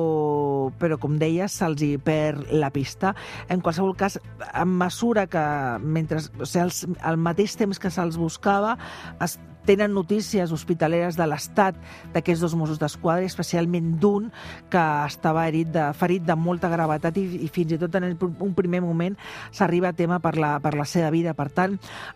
però 0.81 0.99
com 0.99 1.15
deia, 1.21 1.47
se'ls 1.47 1.85
hi 1.85 1.93
perd 2.03 2.48
la 2.51 2.71
pista. 2.73 3.13
En 3.49 3.61
qualsevol 3.61 3.95
cas, 3.97 4.19
en 4.53 4.73
mesura 4.79 5.27
que, 5.27 5.43
mentre, 5.81 6.21
o 6.39 6.45
sigui, 6.45 6.65
els, 6.65 6.83
al 7.05 7.19
mateix 7.21 7.55
temps 7.59 7.79
que 7.79 7.91
se'ls 7.93 8.19
buscava, 8.19 8.75
es 9.23 9.37
tenen 9.69 9.93
notícies 9.93 10.49
hospitaleres 10.49 11.13
de 11.13 11.27
l'estat 11.29 11.77
d'aquests 12.15 12.41
dos 12.41 12.55
Mossos 12.57 12.79
d'Esquadra, 12.81 13.27
especialment 13.27 13.91
d'un 14.01 14.31
que 14.73 14.81
estava 15.05 15.45
herit 15.45 15.69
de, 15.75 15.83
ferit 15.93 16.25
de 16.25 16.33
molta 16.33 16.71
gravetat 16.71 17.19
i, 17.21 17.25
i 17.45 17.49
fins 17.53 17.75
i 17.75 17.77
tot 17.77 17.93
en 17.99 18.15
un 18.17 18.55
primer 18.57 18.81
moment 18.81 19.17
s'arriba 19.53 19.91
a 19.91 19.97
tema 19.97 20.17
per 20.23 20.33
la, 20.41 20.55
per 20.63 20.73
la 20.73 20.87
seva 20.89 21.11
vida. 21.13 21.35
Per 21.37 21.49
tant, 21.53 21.75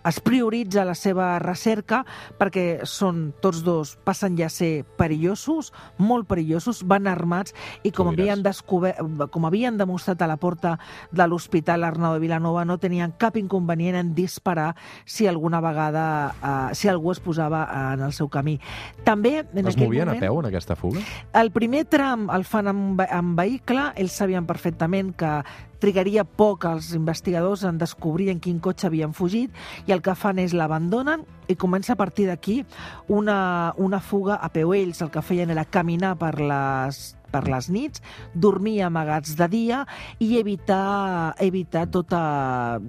es 0.09 0.17
prioritza 0.25 0.85
la 0.87 0.95
seva 0.97 1.35
recerca 1.43 2.01
perquè 2.39 2.87
són 2.89 3.27
tots 3.43 3.61
dos, 3.61 3.93
passen 4.01 4.33
ja 4.39 4.49
a 4.49 4.53
ser 4.53 4.71
perillosos, 4.97 5.69
molt 6.01 6.25
perillosos, 6.31 6.81
van 6.89 7.05
armats 7.11 7.53
i 7.85 7.93
com 7.93 8.09
havien, 8.09 8.41
descobert, 8.41 9.29
com 9.29 9.45
havien 9.45 9.77
demostrat 9.77 10.25
a 10.25 10.31
la 10.31 10.39
porta 10.41 10.79
de 11.13 11.29
l'Hospital 11.29 11.85
Arnau 11.85 12.17
de 12.17 12.25
Vilanova 12.25 12.65
no 12.65 12.79
tenien 12.81 13.13
cap 13.21 13.37
inconvenient 13.37 13.99
en 13.99 14.13
disparar 14.17 14.71
si 15.05 15.29
alguna 15.29 15.61
vegada, 15.61 16.07
eh, 16.33 16.75
si 16.75 16.89
algú 16.89 17.13
es 17.13 17.21
posava 17.21 17.42
posava 17.43 17.93
en 17.93 18.01
el 18.01 18.13
seu 18.13 18.29
camí. 18.29 18.59
També, 19.03 19.43
en 19.43 19.67
es 19.67 19.77
movien 19.77 20.07
moment, 20.07 20.17
a 20.17 20.27
peu 20.27 20.39
en 20.39 20.47
aquesta 20.47 20.75
fuga? 20.75 21.01
El 21.33 21.51
primer 21.51 21.85
tram 21.85 22.29
el 22.33 22.43
fan 22.45 22.67
amb, 22.67 23.01
amb 23.09 23.37
vehicle, 23.37 23.91
ells 23.95 24.13
sabien 24.13 24.45
perfectament 24.45 25.13
que 25.17 25.41
trigaria 25.83 26.23
poc 26.23 26.65
els 26.65 26.93
investigadors 26.95 27.65
en 27.67 27.77
descobrir 27.77 28.29
en 28.31 28.39
quin 28.39 28.59
cotxe 28.63 28.87
havien 28.87 29.13
fugit 29.13 29.51
i 29.85 29.91
el 29.91 30.01
que 30.01 30.15
fan 30.15 30.39
és 30.39 30.53
l'abandonen 30.55 31.25
i 31.51 31.57
comença 31.59 31.93
a 31.93 31.99
partir 31.99 32.29
d'aquí 32.29 32.63
una, 33.09 33.73
una 33.77 33.99
fuga 33.99 34.39
a 34.39 34.49
peu. 34.49 34.73
Ells 34.73 35.01
el 35.03 35.11
que 35.11 35.21
feien 35.21 35.51
era 35.51 35.65
caminar 35.65 36.15
per 36.17 36.37
les 36.39 37.17
per 37.33 37.43
les 37.49 37.69
nits, 37.73 38.03
dormir 38.33 38.77
amagats 38.85 39.35
de 39.39 39.47
dia 39.49 39.81
i 40.23 40.37
evitar, 40.39 41.33
evitar 41.43 41.87
tota 41.93 42.23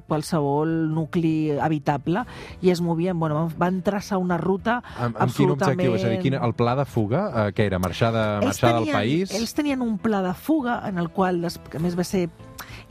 qualsevol 0.09 0.75
nucli 0.93 1.55
habitable 1.57 2.25
i 2.63 2.73
es 2.75 2.83
movien, 2.85 3.19
bueno, 3.21 3.47
van 3.59 3.81
traçar 3.87 4.21
una 4.23 4.39
ruta 4.41 4.81
amb, 4.83 5.17
amb 5.17 5.23
absolutament... 5.29 5.81
quin 5.81 5.91
objectiu? 5.91 5.99
És 5.99 6.05
a 6.05 6.15
dir, 6.15 6.23
quin, 6.23 6.39
el 6.39 6.57
pla 6.59 6.77
de 6.79 6.87
fuga, 6.89 7.25
eh, 7.31 7.47
què 7.57 7.69
era? 7.71 7.81
Marxar, 7.83 8.13
de, 8.15 8.25
marxar 8.45 8.75
tenien, 8.75 8.91
del 8.93 9.01
país? 9.01 9.35
Ells 9.35 9.57
tenien 9.57 9.85
un 9.85 9.97
pla 10.03 10.23
de 10.25 10.35
fuga 10.37 10.81
en 10.89 11.01
el 11.03 11.11
qual, 11.15 11.45
que 11.71 11.81
a 11.81 11.85
més 11.85 11.97
va 11.99 12.07
ser 12.07 12.29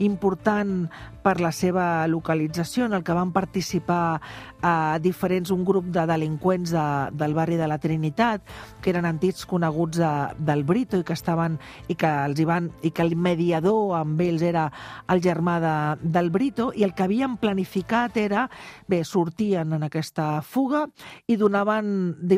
important 0.02 0.88
per 1.24 1.40
la 1.40 1.50
seva 1.56 2.04
localització, 2.06 2.84
en 2.84 2.92
el 2.92 3.02
que 3.04 3.16
van 3.16 3.32
participar 3.32 4.20
a 4.64 4.98
diferents, 5.00 5.50
un 5.52 5.64
grup 5.64 5.88
de 5.92 6.04
delinqüents 6.08 6.72
de, 6.72 6.84
del 7.16 7.34
barri 7.36 7.56
de 7.56 7.68
la 7.68 7.78
Trinitat, 7.80 8.44
que 8.84 8.92
eren 8.92 9.08
antics 9.08 9.46
coneguts 9.48 10.00
de, 10.00 10.12
del 10.44 10.64
Brito 10.68 11.00
i 11.00 11.04
que 11.04 11.16
estaven 11.16 11.56
i 11.88 11.96
que 12.00 12.10
els 12.26 12.40
hi 12.40 12.46
van, 12.48 12.70
i 12.84 12.92
que 12.92 13.04
el 13.04 13.16
mediador 13.16 13.94
amb 13.96 14.20
ells 14.20 14.44
era 14.44 14.66
el 15.12 15.22
germà 15.24 15.56
de, 15.64 15.74
del 16.04 16.28
Brito, 16.34 16.70
i 16.76 16.84
el 16.84 16.92
que 16.96 17.06
havien 17.06 17.38
planificat 17.40 18.18
era, 18.20 18.46
bé, 18.88 19.00
sortien 19.04 19.72
en 19.76 19.88
aquesta 19.88 20.42
fuga 20.42 20.84
i 21.26 21.38
donaven, 21.40 21.88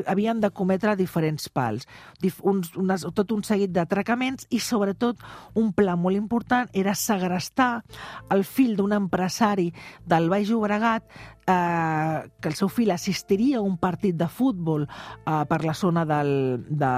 havien 0.06 0.42
de 0.42 0.52
cometre 0.54 0.94
diferents 0.98 1.50
pals, 1.50 1.86
dif, 2.22 2.38
uns, 2.46 2.70
unes, 2.78 3.06
tot 3.14 3.34
un 3.34 3.42
seguit 3.46 3.74
d'atracaments 3.74 4.46
i 4.54 4.62
sobretot 4.62 5.22
un 5.58 5.72
pla 5.74 5.96
molt 5.98 6.18
important 6.18 6.70
era 6.74 6.94
segrestar 6.94 7.82
el 8.30 8.44
fill 8.46 8.75
d'un 8.76 8.94
empresari 8.96 9.70
del 10.04 10.28
Baix 10.32 10.50
Llobregat 10.50 11.04
eh, 11.46 12.30
que 12.40 12.48
el 12.50 12.56
seu 12.58 12.68
fill 12.68 12.92
assistiria 12.94 13.58
a 13.58 13.64
un 13.64 13.76
partit 13.78 14.16
de 14.18 14.28
futbol 14.28 14.86
eh, 14.86 15.42
per 15.48 15.62
la 15.64 15.74
zona 15.74 16.04
del, 16.08 16.64
de, 16.68 16.92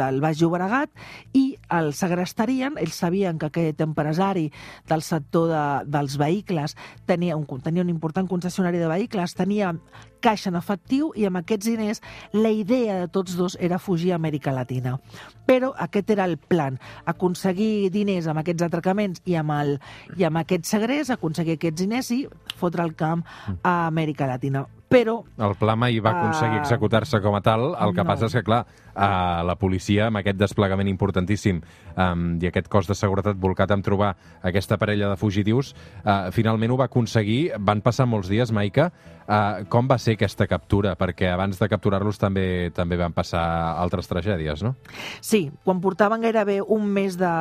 del 0.00 0.20
Baix 0.24 0.40
Llobregat 0.40 0.90
i 1.38 1.46
el 1.78 1.92
segrestarien. 1.96 2.76
Ells 2.80 2.98
sabien 3.02 3.38
que 3.38 3.48
aquest 3.48 3.80
empresari 3.84 4.48
del 4.88 5.02
sector 5.02 5.48
de, 5.50 5.64
dels 5.90 6.18
vehicles 6.20 6.76
tenia 7.06 7.36
un, 7.36 7.46
tenia 7.62 7.82
un 7.82 7.92
important 7.92 8.28
concessionari 8.28 8.80
de 8.80 8.90
vehicles, 8.90 9.36
tenia 9.38 9.72
caixa 10.22 10.52
en 10.52 10.56
efectiu 10.56 11.10
i 11.18 11.26
amb 11.26 11.40
aquests 11.40 11.66
diners 11.66 12.00
la 12.32 12.52
idea 12.54 13.00
de 13.00 13.08
tots 13.10 13.34
dos 13.36 13.56
era 13.60 13.80
fugir 13.82 14.12
a 14.12 14.20
Amèrica 14.20 14.54
Latina. 14.54 14.98
Però 15.46 15.72
aquest 15.76 16.12
era 16.14 16.28
el 16.28 16.38
plan, 16.38 16.78
aconseguir 17.04 17.90
diners 17.90 18.28
amb 18.30 18.42
aquests 18.44 18.68
atracaments 18.68 19.24
i 19.26 19.34
amb, 19.40 19.56
el, 19.58 19.74
i 20.16 20.28
amb 20.28 20.38
aquest 20.44 20.68
segrest, 20.70 21.10
aconseguir 21.10 21.58
aquests 21.58 21.82
diners 21.82 22.12
i 22.14 22.22
fotre 22.60 22.86
el 22.86 22.94
camp 22.94 23.26
a 23.62 23.88
Amèrica 23.88 24.30
Latina 24.30 24.66
però... 24.92 25.16
El 25.42 25.56
pla 25.60 25.74
mai 25.78 25.98
va 26.04 26.12
aconseguir 26.12 26.60
uh, 26.60 26.62
executar-se 26.62 27.20
com 27.24 27.36
a 27.38 27.42
tal, 27.44 27.72
el 27.72 27.94
que 27.96 28.04
no. 28.04 28.08
passa 28.08 28.28
és 28.28 28.36
que, 28.36 28.44
clar, 28.46 28.62
uh, 28.92 29.42
la 29.48 29.56
policia, 29.60 30.10
amb 30.10 30.20
aquest 30.20 30.38
desplegament 30.40 30.90
importantíssim 30.92 31.62
um, 31.96 32.26
i 32.42 32.50
aquest 32.50 32.68
cos 32.72 32.90
de 32.90 32.96
seguretat 32.98 33.40
volcat 33.40 33.72
en 33.74 33.84
trobar 33.84 34.12
aquesta 34.46 34.78
parella 34.80 35.10
de 35.12 35.18
fugitius, 35.20 35.72
uh, 36.04 36.30
finalment 36.34 36.74
ho 36.74 36.78
va 36.80 36.90
aconseguir, 36.90 37.40
van 37.58 37.82
passar 37.84 38.06
molts 38.10 38.30
dies, 38.32 38.52
Maica, 38.52 38.90
uh, 39.24 39.64
com 39.72 39.88
va 39.88 39.98
ser 40.02 40.16
aquesta 40.18 40.46
captura? 40.50 40.94
Perquè 40.98 41.30
abans 41.32 41.58
de 41.60 41.70
capturar-los 41.70 42.20
també 42.20 42.70
també 42.76 42.98
van 43.00 43.14
passar 43.16 43.42
altres 43.80 44.10
tragèdies, 44.10 44.62
no? 44.66 44.74
Sí, 45.20 45.46
quan 45.64 45.80
portaven 45.80 46.22
gairebé 46.24 46.60
un 46.62 46.86
mes 46.92 47.16
de, 47.20 47.32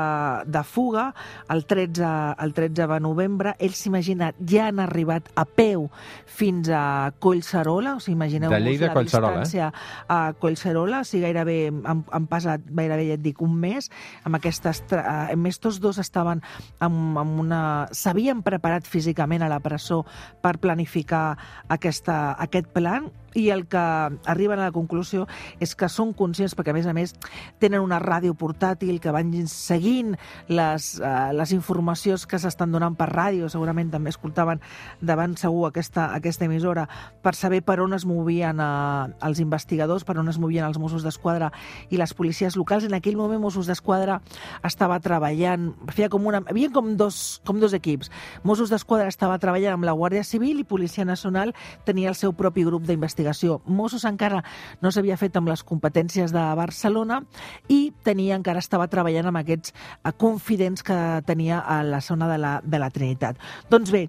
de 0.48 0.64
fuga, 0.64 1.10
el 1.52 1.66
13, 1.68 2.14
el 2.40 2.56
13 2.58 2.88
de 2.88 3.00
novembre, 3.04 3.56
ells 3.60 3.84
s'imaginen, 3.84 4.38
ja 4.48 4.70
han 4.70 4.80
arribat 4.84 5.28
a 5.36 5.46
peu 5.46 5.90
fins 6.32 6.70
a 6.72 7.12
Coll 7.20 7.42
Collserola, 7.42 7.96
o 7.96 8.00
sigui, 8.00 8.16
imagineu-vos 8.16 8.54
la 8.54 8.70
eh? 8.70 9.04
distància 9.04 9.68
eh? 9.68 10.06
a 10.14 10.20
Collserola, 10.40 11.02
o 11.02 11.08
sigui, 11.08 11.24
gairebé 11.26 11.58
han, 11.72 12.04
han 12.06 12.28
passat 12.30 12.64
gairebé, 12.70 13.08
ja 13.10 13.18
et 13.18 13.24
dic, 13.24 13.42
un 13.42 13.56
mes, 13.60 13.90
amb 14.28 14.38
aquestes... 14.38 14.84
A 14.92 15.34
més, 15.40 15.58
tots 15.62 15.80
dos 15.82 16.00
estaven 16.02 16.44
amb, 16.80 17.18
amb 17.20 17.42
una... 17.44 17.62
S'havien 17.96 18.44
preparat 18.46 18.88
físicament 18.90 19.44
a 19.44 19.50
la 19.52 19.60
presó 19.64 20.02
per 20.44 20.58
planificar 20.62 21.38
aquesta, 21.76 22.18
aquest 22.46 22.70
plan 22.76 23.10
i 23.34 23.50
el 23.50 23.66
que 23.68 23.78
arriben 24.26 24.60
a 24.60 24.68
la 24.68 24.76
conclusió 24.76 25.28
és 25.64 25.74
que 25.78 25.88
són 25.90 26.14
conscients, 26.18 26.56
perquè 26.58 26.74
a 26.74 26.76
més 26.76 26.88
a 26.88 26.94
més 26.96 27.14
tenen 27.62 27.84
una 27.84 28.00
ràdio 28.02 28.36
portàtil 28.38 29.00
que 29.02 29.14
van 29.14 29.32
seguint 29.48 30.16
les, 30.52 30.92
uh, 31.00 31.32
les 31.36 31.54
informacions 31.56 32.26
que 32.28 32.40
s'estan 32.42 32.72
donant 32.74 32.98
per 33.00 33.08
ràdio, 33.12 33.50
segurament 33.50 33.92
també 33.94 34.12
escoltaven 34.12 34.62
davant 35.00 35.38
segur 35.40 35.68
aquesta, 35.70 36.10
aquesta 36.16 36.46
emissora, 36.46 36.88
per 37.24 37.36
saber 37.38 37.62
per 37.64 37.80
on 37.84 37.96
es 37.96 38.06
movien 38.06 38.60
uh, 38.60 39.08
els 39.24 39.40
investigadors, 39.40 40.04
per 40.04 40.18
on 40.20 40.30
es 40.32 40.40
movien 40.42 40.68
els 40.68 40.80
Mossos 40.82 41.06
d'Esquadra 41.08 41.52
i 41.90 42.00
les 42.02 42.14
policies 42.18 42.58
locals. 42.60 42.86
En 42.88 42.98
aquell 42.98 43.18
moment 43.20 43.42
Mossos 43.42 43.70
d'Esquadra 43.70 44.20
estava 44.68 45.00
treballant, 45.00 45.72
feia 45.96 46.12
com 46.12 46.28
una... 46.28 46.44
Havia 46.52 46.72
com 46.74 46.96
dos, 47.00 47.40
com 47.48 47.62
dos 47.62 47.74
equips. 47.78 48.12
Mossos 48.44 48.72
d'Esquadra 48.74 49.08
estava 49.08 49.40
treballant 49.40 49.78
amb 49.78 49.88
la 49.88 49.96
Guàrdia 49.96 50.26
Civil 50.28 50.60
i 50.60 50.68
Policia 50.68 51.06
Nacional 51.08 51.54
tenia 51.88 52.12
el 52.12 52.18
seu 52.20 52.34
propi 52.36 52.66
grup 52.68 52.84
d'investigació 52.88 53.21
investigació. 53.22 53.62
Mossos 53.66 54.06
encara 54.06 54.42
no 54.82 54.92
s'havia 54.92 55.18
fet 55.18 55.38
amb 55.38 55.50
les 55.52 55.64
competències 55.64 56.34
de 56.34 56.44
Barcelona 56.58 57.22
i 57.70 57.94
tenia 58.04 58.36
encara 58.36 58.60
estava 58.60 58.90
treballant 58.92 59.30
amb 59.30 59.42
aquests 59.42 59.74
eh, 59.74 60.12
confidents 60.18 60.84
que 60.84 61.22
tenia 61.26 61.62
a 61.62 61.82
la 61.84 62.02
zona 62.02 62.30
de 62.32 62.38
la, 62.38 62.60
de 62.64 62.80
la 62.80 62.90
Trinitat. 62.90 63.38
Doncs 63.70 63.92
bé, 63.92 64.08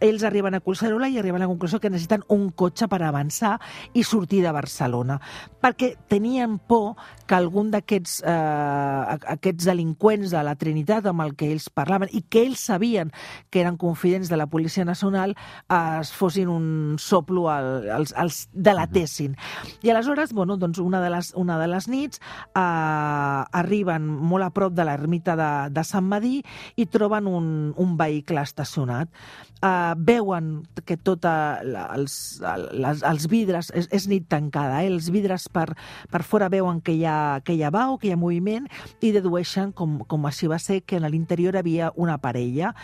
ells 0.00 0.24
arriben 0.24 0.54
a 0.54 0.60
Collserola 0.60 1.08
i 1.08 1.18
arriben 1.18 1.42
a 1.42 1.46
la 1.46 1.50
conclusió 1.50 1.80
que 1.80 1.90
necessiten 1.90 2.24
un 2.28 2.50
cotxe 2.50 2.88
per 2.88 3.02
avançar 3.02 3.56
i 3.94 4.04
sortir 4.04 4.42
de 4.44 4.52
Barcelona, 4.52 5.18
perquè 5.62 5.94
tenien 6.08 6.58
por 6.58 6.96
que 7.28 7.36
algun 7.36 7.70
d'aquests 7.72 8.22
eh, 8.24 9.18
aquests 9.34 9.68
delinqüents 9.68 10.32
de 10.32 10.42
la 10.44 10.54
Trinitat 10.58 11.06
amb 11.10 11.24
el 11.24 11.34
que 11.38 11.50
ells 11.52 11.68
parlaven 11.74 12.10
i 12.12 12.22
que 12.24 12.44
ells 12.46 12.64
sabien 12.70 13.12
que 13.50 13.62
eren 13.62 13.76
confidents 13.80 14.30
de 14.30 14.38
la 14.40 14.48
Policia 14.48 14.84
Nacional 14.88 15.34
eh, 15.34 15.98
es 16.00 16.12
fossin 16.12 16.48
un 16.48 16.96
soplo 16.98 17.48
al, 17.52 17.88
als, 17.90 18.14
als 18.16 18.46
delatessin. 18.52 19.36
I 19.82 19.92
aleshores, 19.92 20.32
bueno, 20.32 20.56
doncs 20.56 20.78
una 20.78 21.02
de 21.04 21.10
les, 21.12 21.32
una 21.36 21.58
de 21.60 21.68
les 21.68 21.88
nits 21.88 22.20
eh, 22.20 22.60
arriben 22.60 24.06
molt 24.06 24.48
a 24.48 24.52
prop 24.54 24.74
de 24.74 24.86
l'ermita 24.88 25.36
de, 25.38 25.50
de 25.74 25.84
Sant 25.84 26.08
Madí 26.08 26.38
i 26.76 26.88
troben 26.88 27.28
un, 27.28 27.48
un 27.76 27.96
vehicle 28.00 28.42
estacionat. 28.42 29.12
Eh, 29.58 29.87
veuen 29.96 30.66
que 30.84 30.96
tota 30.96 31.60
la, 31.64 31.86
els, 31.94 32.40
les, 32.72 33.02
els 33.06 33.28
vidres, 33.30 33.70
és, 33.76 33.88
és 33.94 34.08
nit 34.10 34.26
tancada, 34.28 34.82
eh? 34.82 34.90
els 34.90 35.10
vidres 35.14 35.48
per, 35.52 35.70
per 36.10 36.22
fora 36.26 36.50
veuen 36.52 36.82
que 36.84 36.94
hi 36.96 37.04
ha, 37.08 37.40
que 37.44 37.56
hi 37.56 37.62
ha 37.62 37.72
bau, 37.74 37.96
que 37.98 38.08
hi 38.10 38.12
ha 38.14 38.20
moviment, 38.20 38.68
i 39.00 39.12
dedueixen, 39.14 39.72
com, 39.76 39.98
com 40.08 40.26
així 40.28 40.50
va 40.50 40.60
ser, 40.62 40.80
que 40.82 40.98
en 40.98 41.08
l'interior 41.08 41.56
havia 41.56 41.92
una 41.96 42.18
parella. 42.22 42.74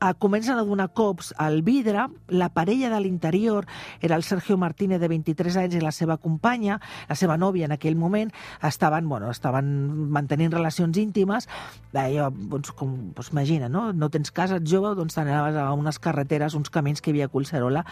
Eh, 0.00 0.12
comencen 0.18 0.58
a 0.58 0.64
donar 0.64 0.90
cops 0.94 1.32
al 1.38 1.62
vidre, 1.66 2.08
la 2.28 2.50
parella 2.54 2.90
de 2.92 3.00
l'interior 3.00 3.66
era 4.00 4.16
el 4.16 4.22
Sergio 4.22 4.56
Martínez, 4.56 5.00
de 5.00 5.08
23 5.08 5.58
anys, 5.64 5.78
i 5.78 5.82
la 5.82 5.92
seva 5.92 6.18
companya, 6.18 6.80
la 7.08 7.18
seva 7.18 7.36
nòvia 7.40 7.68
en 7.68 7.76
aquell 7.76 7.96
moment, 7.96 8.32
estaven, 8.62 9.08
bueno, 9.08 9.30
estaven 9.30 9.74
mantenint 10.14 10.52
relacions 10.54 10.98
íntimes, 11.00 11.48
allò, 11.94 12.30
doncs, 12.30 12.72
com, 12.76 12.94
doncs, 13.14 13.30
imagina, 13.32 13.68
no? 13.68 13.92
no 13.92 14.10
tens 14.10 14.32
casa, 14.34 14.58
ets 14.60 14.70
jove, 14.70 14.94
doncs 14.98 15.16
t'anaves 15.16 15.56
a 15.60 15.70
unes 15.76 15.98
carreteres, 16.02 16.53
uns 16.54 16.70
camins 16.70 17.00
que 17.00 17.10
hi 17.10 17.14
havia 17.14 17.30
a 17.30 17.32
Collserola, 17.32 17.84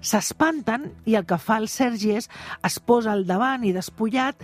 s'espanten 0.00 0.90
i 1.06 1.18
el 1.18 1.26
que 1.28 1.38
fa 1.42 1.58
el 1.62 1.68
Sergi 1.72 2.16
és 2.18 2.30
es 2.64 2.80
posa 2.80 3.14
al 3.14 3.26
davant 3.28 3.64
i 3.64 3.74
despullat 3.76 4.42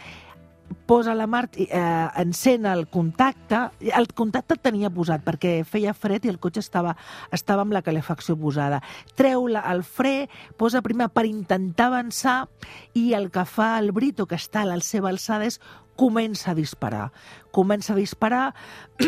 posa 0.87 1.15
la 1.15 1.27
Mart, 1.27 1.57
eh, 1.57 2.09
encén 2.17 2.67
el 2.67 2.87
contacte. 2.89 3.71
El 3.81 4.09
contacte 4.13 4.57
tenia 4.61 4.91
posat 4.93 5.25
perquè 5.25 5.63
feia 5.65 5.95
fred 5.95 6.25
i 6.25 6.33
el 6.33 6.39
cotxe 6.41 6.61
estava, 6.61 6.95
estava 7.33 7.65
amb 7.65 7.73
la 7.73 7.83
calefacció 7.83 8.37
posada. 8.37 8.83
Treu 9.17 9.47
la, 9.49 9.65
el 9.73 9.85
fre, 9.85 10.29
posa 10.61 10.83
primer 10.83 11.09
per 11.15 11.25
intentar 11.29 11.89
avançar 11.89 12.49
i 12.95 13.13
el 13.15 13.31
que 13.31 13.47
fa 13.49 13.79
el 13.79 13.93
Brito, 13.93 14.27
que 14.27 14.37
està 14.37 14.63
a 14.63 14.71
la 14.75 14.81
seva 14.81 15.11
alçada, 15.13 15.49
és 15.49 15.61
comença 15.97 16.53
a 16.53 16.55
disparar. 16.55 17.11
Comença 17.55 17.93
a 17.95 17.97
disparar, 17.97 18.55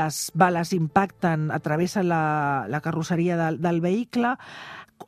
les 0.00 0.18
bales 0.34 0.72
impacten, 0.72 1.48
travessen 1.62 2.08
la, 2.08 2.66
la 2.68 2.80
carrosseria 2.80 3.36
del, 3.36 3.60
del 3.62 3.80
vehicle, 3.80 4.36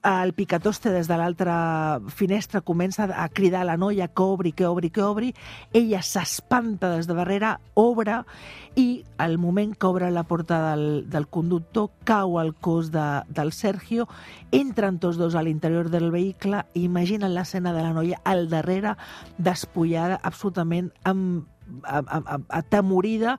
el 0.02 0.32
Picatoste 0.32 0.90
des 0.94 1.08
de 1.08 1.16
l'altra 1.18 2.00
finestra 2.08 2.62
comença 2.64 3.08
a 3.10 3.28
cridar 3.28 3.62
a 3.62 3.68
la 3.68 3.76
noia 3.76 4.08
que 4.08 4.22
obri, 4.22 4.52
que 4.52 4.66
obri, 4.66 4.90
que 4.90 5.02
obri. 5.02 5.34
Ella 5.72 6.02
s'espanta 6.02 6.94
des 6.94 7.08
de 7.08 7.14
darrere, 7.14 7.56
obre 7.74 8.22
i 8.76 9.04
al 9.18 9.36
moment 9.38 9.74
que 9.76 9.86
obre 9.86 10.10
la 10.10 10.24
porta 10.24 10.60
del, 10.70 11.10
del 11.10 11.26
conductor 11.28 11.90
cau 12.04 12.38
el 12.40 12.54
cos 12.54 12.90
de, 12.92 13.22
del 13.28 13.52
Sergio, 13.52 14.08
entren 14.52 14.98
tots 14.98 15.18
dos 15.20 15.34
a 15.34 15.42
l'interior 15.42 15.90
del 15.90 16.10
vehicle 16.10 16.64
i 16.74 16.84
imaginen 16.86 17.34
l'escena 17.34 17.74
de 17.76 17.82
la 17.84 17.92
noia 17.92 18.20
al 18.24 18.48
darrere 18.48 18.96
despullada 19.38 20.20
absolutament 20.22 20.92
amb 21.04 21.48
atemorida 22.48 23.38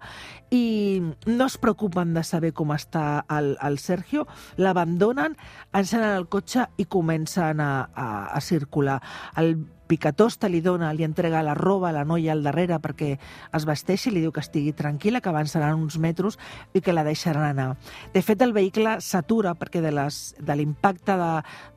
i 0.51 1.01
no 1.25 1.45
es 1.45 1.57
preocupen 1.61 2.13
de 2.15 2.23
saber 2.27 2.53
com 2.53 2.73
està 2.75 3.25
el, 3.31 3.53
el 3.63 3.77
Sergio, 3.79 4.27
l'abandonen, 4.57 5.37
encenen 5.73 6.15
el 6.17 6.27
cotxe 6.31 6.67
i 6.77 6.85
comencen 6.85 7.61
a, 7.63 7.73
a, 7.95 8.07
a 8.35 8.41
circular. 8.41 8.99
El 9.37 9.55
Picatosta 9.91 10.47
li 10.47 10.61
dona, 10.63 10.93
li 10.95 11.03
entrega 11.03 11.41
la 11.43 11.51
roba 11.57 11.89
a 11.89 11.91
la 11.91 12.05
noia 12.07 12.31
al 12.31 12.45
darrere 12.45 12.77
perquè 12.79 13.09
es 13.57 13.65
vesteixi, 13.67 14.11
li 14.13 14.21
diu 14.23 14.31
que 14.31 14.39
estigui 14.39 14.71
tranquil·la, 14.77 15.19
que 15.19 15.27
avançaran 15.27 15.75
uns 15.75 15.97
metres 15.99 16.37
i 16.71 16.79
que 16.79 16.93
la 16.95 17.03
deixaran 17.03 17.43
anar. 17.49 17.73
De 18.13 18.21
fet, 18.23 18.39
el 18.45 18.53
vehicle 18.55 18.93
s'atura 19.03 19.51
perquè 19.59 19.81
de 19.83 20.55
l'impacte 20.55 21.17
de, 21.19 21.31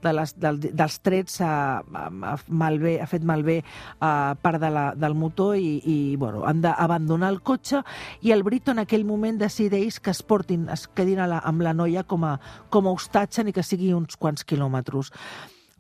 de, 0.04 0.12
les, 0.14 0.35
del, 0.38 0.61
dels 0.62 0.99
trets 1.02 1.40
ha, 1.42 1.56
ha, 1.83 2.37
malbé, 2.47 3.00
ha 3.02 3.09
fet 3.11 3.26
malbé 3.26 3.56
uh, 3.64 4.37
part 4.38 4.62
de 4.62 4.71
la, 4.71 4.85
del 4.94 5.18
motor 5.18 5.59
i, 5.59 5.80
i 5.83 5.97
bueno, 6.14 6.44
han 6.47 6.62
d'abandonar 6.62 7.33
el 7.35 7.40
cotxe 7.42 7.83
i 8.23 8.30
el 8.30 8.47
Brito 8.47 8.71
en 8.71 8.85
aquell 8.85 9.09
moment 9.09 9.42
decideix 9.42 9.99
que 9.99 10.14
es 10.14 10.23
portin, 10.23 10.68
es 10.71 10.87
quedin 10.94 11.25
a 11.25 11.26
la, 11.30 11.42
amb 11.42 11.66
la 11.66 11.75
noia 11.75 12.06
com 12.06 12.23
a, 12.30 12.37
com 12.71 12.87
a 12.87 12.94
hostatge 12.94 13.42
ni 13.42 13.56
que 13.56 13.66
sigui 13.66 13.90
uns 13.97 14.14
quants 14.21 14.47
quilòmetres 14.47 15.11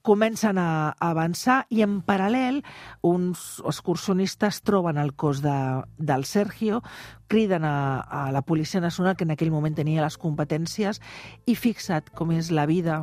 comencen 0.04 0.58
a 0.60 0.92
avançar 1.00 1.64
i 1.72 1.80
en 1.80 2.02
paral·lel 2.04 2.60
uns 3.00 3.62
excursionistes 3.64 4.60
troben 4.60 5.00
el 5.00 5.14
cos 5.16 5.40
de, 5.40 5.56
del 5.96 6.28
Sergio, 6.28 6.82
criden 7.26 7.64
a, 7.64 8.04
a 8.04 8.28
la 8.30 8.44
Policia 8.44 8.84
Nacional, 8.84 9.16
que 9.16 9.24
en 9.24 9.32
aquell 9.32 9.50
moment 9.50 9.74
tenia 9.74 10.04
les 10.04 10.20
competències, 10.20 11.00
i 11.48 11.56
fixa't 11.56 12.12
com 12.12 12.36
és 12.36 12.52
la 12.52 12.68
vida 12.68 13.02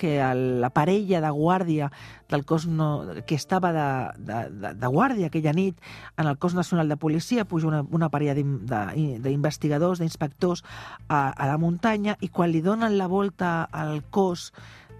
que 0.00 0.20
el, 0.22 0.60
la 0.62 0.70
parella 0.70 1.20
de 1.20 1.30
guàrdia 1.34 1.90
del 2.30 2.46
cos 2.46 2.68
no, 2.70 2.88
que 3.26 3.34
estava 3.34 3.72
de, 3.74 3.88
de, 4.22 4.38
de, 4.54 4.74
de 4.78 4.90
guàrdia 4.94 5.28
aquella 5.28 5.52
nit 5.52 5.76
en 6.16 6.30
el 6.30 6.38
cos 6.38 6.54
nacional 6.54 6.88
de 6.88 6.96
policia, 6.96 7.44
puja 7.44 7.68
una, 7.68 7.82
una 7.90 8.08
parella 8.08 8.36
d'investigadors, 8.38 10.00
d'inspectors 10.00 10.62
a, 11.08 11.28
a 11.28 11.50
la 11.50 11.58
muntanya 11.58 12.16
i 12.22 12.30
quan 12.30 12.54
li 12.54 12.62
donen 12.62 12.96
la 13.02 13.10
volta 13.10 13.64
al 13.66 14.00
cos 14.14 14.52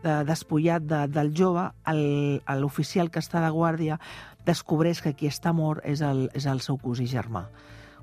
de, 0.04 0.14
despullat 0.28 0.84
de, 0.86 1.04
del 1.12 1.32
jove, 1.36 1.68
l'oficial 2.60 3.10
que 3.10 3.22
està 3.22 3.42
de 3.44 3.50
guàrdia 3.54 3.98
descobreix 4.46 5.02
que 5.04 5.14
qui 5.14 5.28
està 5.28 5.52
mort 5.52 5.84
és 5.84 6.02
el, 6.04 6.28
és 6.34 6.46
el 6.48 6.62
seu 6.64 6.78
cosí 6.80 7.06
germà. 7.10 7.46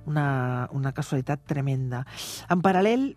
Una, 0.08 0.68
una 0.72 0.94
casualitat 0.96 1.42
tremenda. 1.50 2.06
En 2.54 2.62
paral·lel, 2.64 3.10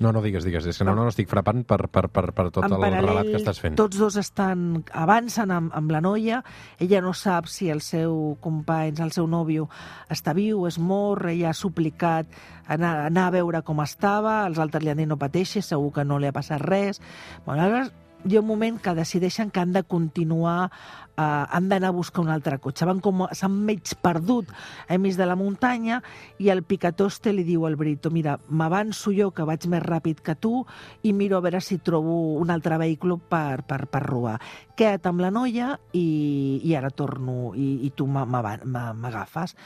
no, 0.00 0.12
no 0.16 0.22
digues, 0.24 0.46
digues. 0.48 0.64
És 0.66 0.78
que 0.80 0.84
no, 0.88 0.94
no, 0.96 1.04
no 1.04 1.12
estic 1.12 1.28
frapant 1.28 1.60
per, 1.68 1.82
per, 1.92 2.06
per, 2.08 2.30
per 2.32 2.46
tot 2.48 2.64
en 2.64 2.76
el 2.80 2.96
relat 3.04 3.28
que 3.28 3.36
estàs 3.36 3.60
fent. 3.60 3.76
tots 3.76 4.00
dos 4.00 4.16
estan, 4.16 4.82
avancen 4.96 5.52
amb, 5.52 5.74
amb 5.76 5.92
la 5.92 6.00
noia. 6.00 6.40
Ella 6.80 7.02
no 7.04 7.12
sap 7.12 7.50
si 7.52 7.68
el 7.68 7.84
seu 7.84 8.38
company, 8.40 8.96
el 9.04 9.12
seu 9.12 9.28
nòvio, 9.28 9.68
està 10.08 10.32
viu, 10.36 10.64
és 10.70 10.80
mort. 10.80 11.28
Ella 11.28 11.52
ha 11.52 11.56
suplicat 11.56 12.32
anar, 12.66 12.94
anar 13.10 13.28
a 13.28 13.34
veure 13.36 13.60
com 13.66 13.84
estava. 13.84 14.40
Els 14.48 14.58
altres 14.62 14.84
li 14.84 14.94
han 14.94 15.04
dit 15.04 15.10
no 15.10 15.20
pateixi, 15.20 15.60
segur 15.60 15.92
que 15.98 16.06
no 16.08 16.18
li 16.18 16.30
ha 16.30 16.36
passat 16.36 16.64
res. 16.64 17.02
Bueno, 17.44 17.60
aleshores, 17.60 17.92
hi 18.24 18.36
ha 18.36 18.40
un 18.40 18.46
moment 18.46 18.78
que 18.80 18.94
decideixen 18.94 19.50
que 19.50 19.60
han 19.60 19.72
de 19.72 19.82
continuar, 19.82 20.70
eh, 21.16 21.22
han 21.22 21.68
d'anar 21.68 21.88
a 21.88 21.96
buscar 21.96 22.22
un 22.22 22.30
altre 22.30 22.58
cotxe. 22.58 22.84
Van 22.84 23.00
com, 23.00 23.24
s'han 23.32 23.54
mig 23.66 23.94
perdut 24.02 24.50
a 24.88 24.98
mig 24.98 25.16
de 25.16 25.26
la 25.26 25.36
muntanya 25.36 26.02
i 26.38 26.50
el 26.52 26.62
Picatoste 26.62 27.32
li 27.32 27.44
diu 27.44 27.64
al 27.66 27.76
Brito, 27.80 28.10
mira, 28.10 28.38
m'avanço 28.48 29.12
jo 29.16 29.30
que 29.32 29.46
vaig 29.48 29.66
més 29.72 29.82
ràpid 29.82 30.20
que 30.20 30.36
tu 30.36 30.64
i 31.02 31.12
miro 31.12 31.38
a 31.38 31.44
veure 31.44 31.60
si 31.64 31.78
trobo 31.78 32.36
un 32.40 32.50
altre 32.50 32.78
vehicle 32.78 33.16
per, 33.28 33.62
per, 33.64 33.86
per 33.86 34.02
robar. 34.04 34.38
Queda't 34.76 35.08
amb 35.08 35.24
la 35.24 35.30
noia 35.30 35.74
i, 35.92 36.60
i 36.64 36.74
ara 36.76 36.90
torno 36.90 37.54
i, 37.54 37.86
i 37.86 37.92
tu 37.96 38.06
m'agafes. 38.06 39.56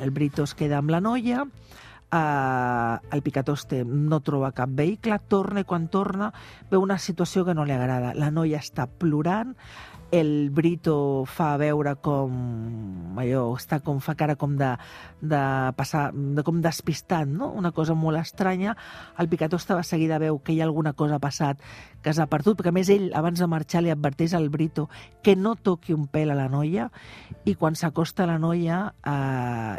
El 0.00 0.10
Brito 0.10 0.46
es 0.46 0.54
queda 0.54 0.78
amb 0.78 0.90
la 0.94 1.02
noia, 1.02 1.44
eh, 2.14 2.98
el 3.10 3.22
Picatoste 3.22 3.82
no 3.84 4.20
troba 4.24 4.52
cap 4.54 4.70
vehicle, 4.70 5.18
torna 5.28 5.64
i 5.64 5.68
quan 5.68 5.88
torna 5.90 6.30
veu 6.70 6.84
una 6.84 6.98
situació 6.98 7.44
que 7.44 7.56
no 7.56 7.66
li 7.66 7.74
agrada. 7.74 8.14
La 8.14 8.30
noia 8.30 8.62
està 8.62 8.86
plorant, 8.86 9.54
el 10.14 10.50
Brito 10.54 11.24
fa 11.26 11.56
veure 11.58 11.96
com 11.98 13.16
allò, 13.18 13.42
està 13.58 13.80
com 13.82 13.98
fa 14.04 14.14
cara 14.14 14.36
com 14.38 14.54
de, 14.60 14.68
de 15.18 15.40
passar, 15.74 16.04
de 16.14 16.44
com 16.46 16.60
despistat, 16.62 17.26
no? 17.26 17.48
Una 17.50 17.72
cosa 17.74 17.96
molt 17.98 18.20
estranya. 18.20 18.76
El 19.18 19.28
Picatoste 19.32 19.74
va 19.74 19.82
seguir 19.82 20.06
de 20.12 20.20
veu 20.22 20.38
que 20.38 20.54
hi 20.54 20.60
ha 20.60 20.68
alguna 20.68 20.92
cosa 20.94 21.18
passat 21.18 21.62
que 22.04 22.12
s'ha 22.14 22.28
perdut, 22.30 22.58
perquè 22.58 22.70
a 22.70 22.76
més 22.76 22.92
ell, 22.92 23.08
abans 23.16 23.40
de 23.40 23.48
marxar, 23.50 23.82
li 23.82 23.90
adverteix 23.90 24.36
al 24.38 24.50
Brito 24.54 24.86
que 25.24 25.34
no 25.34 25.56
toqui 25.56 25.96
un 25.96 26.06
pèl 26.06 26.30
a 26.30 26.38
la 26.38 26.46
noia 26.52 26.90
i 27.48 27.56
quan 27.58 27.74
s'acosta 27.74 28.28
la 28.28 28.38
noia 28.38 28.84
eh, 29.02 29.73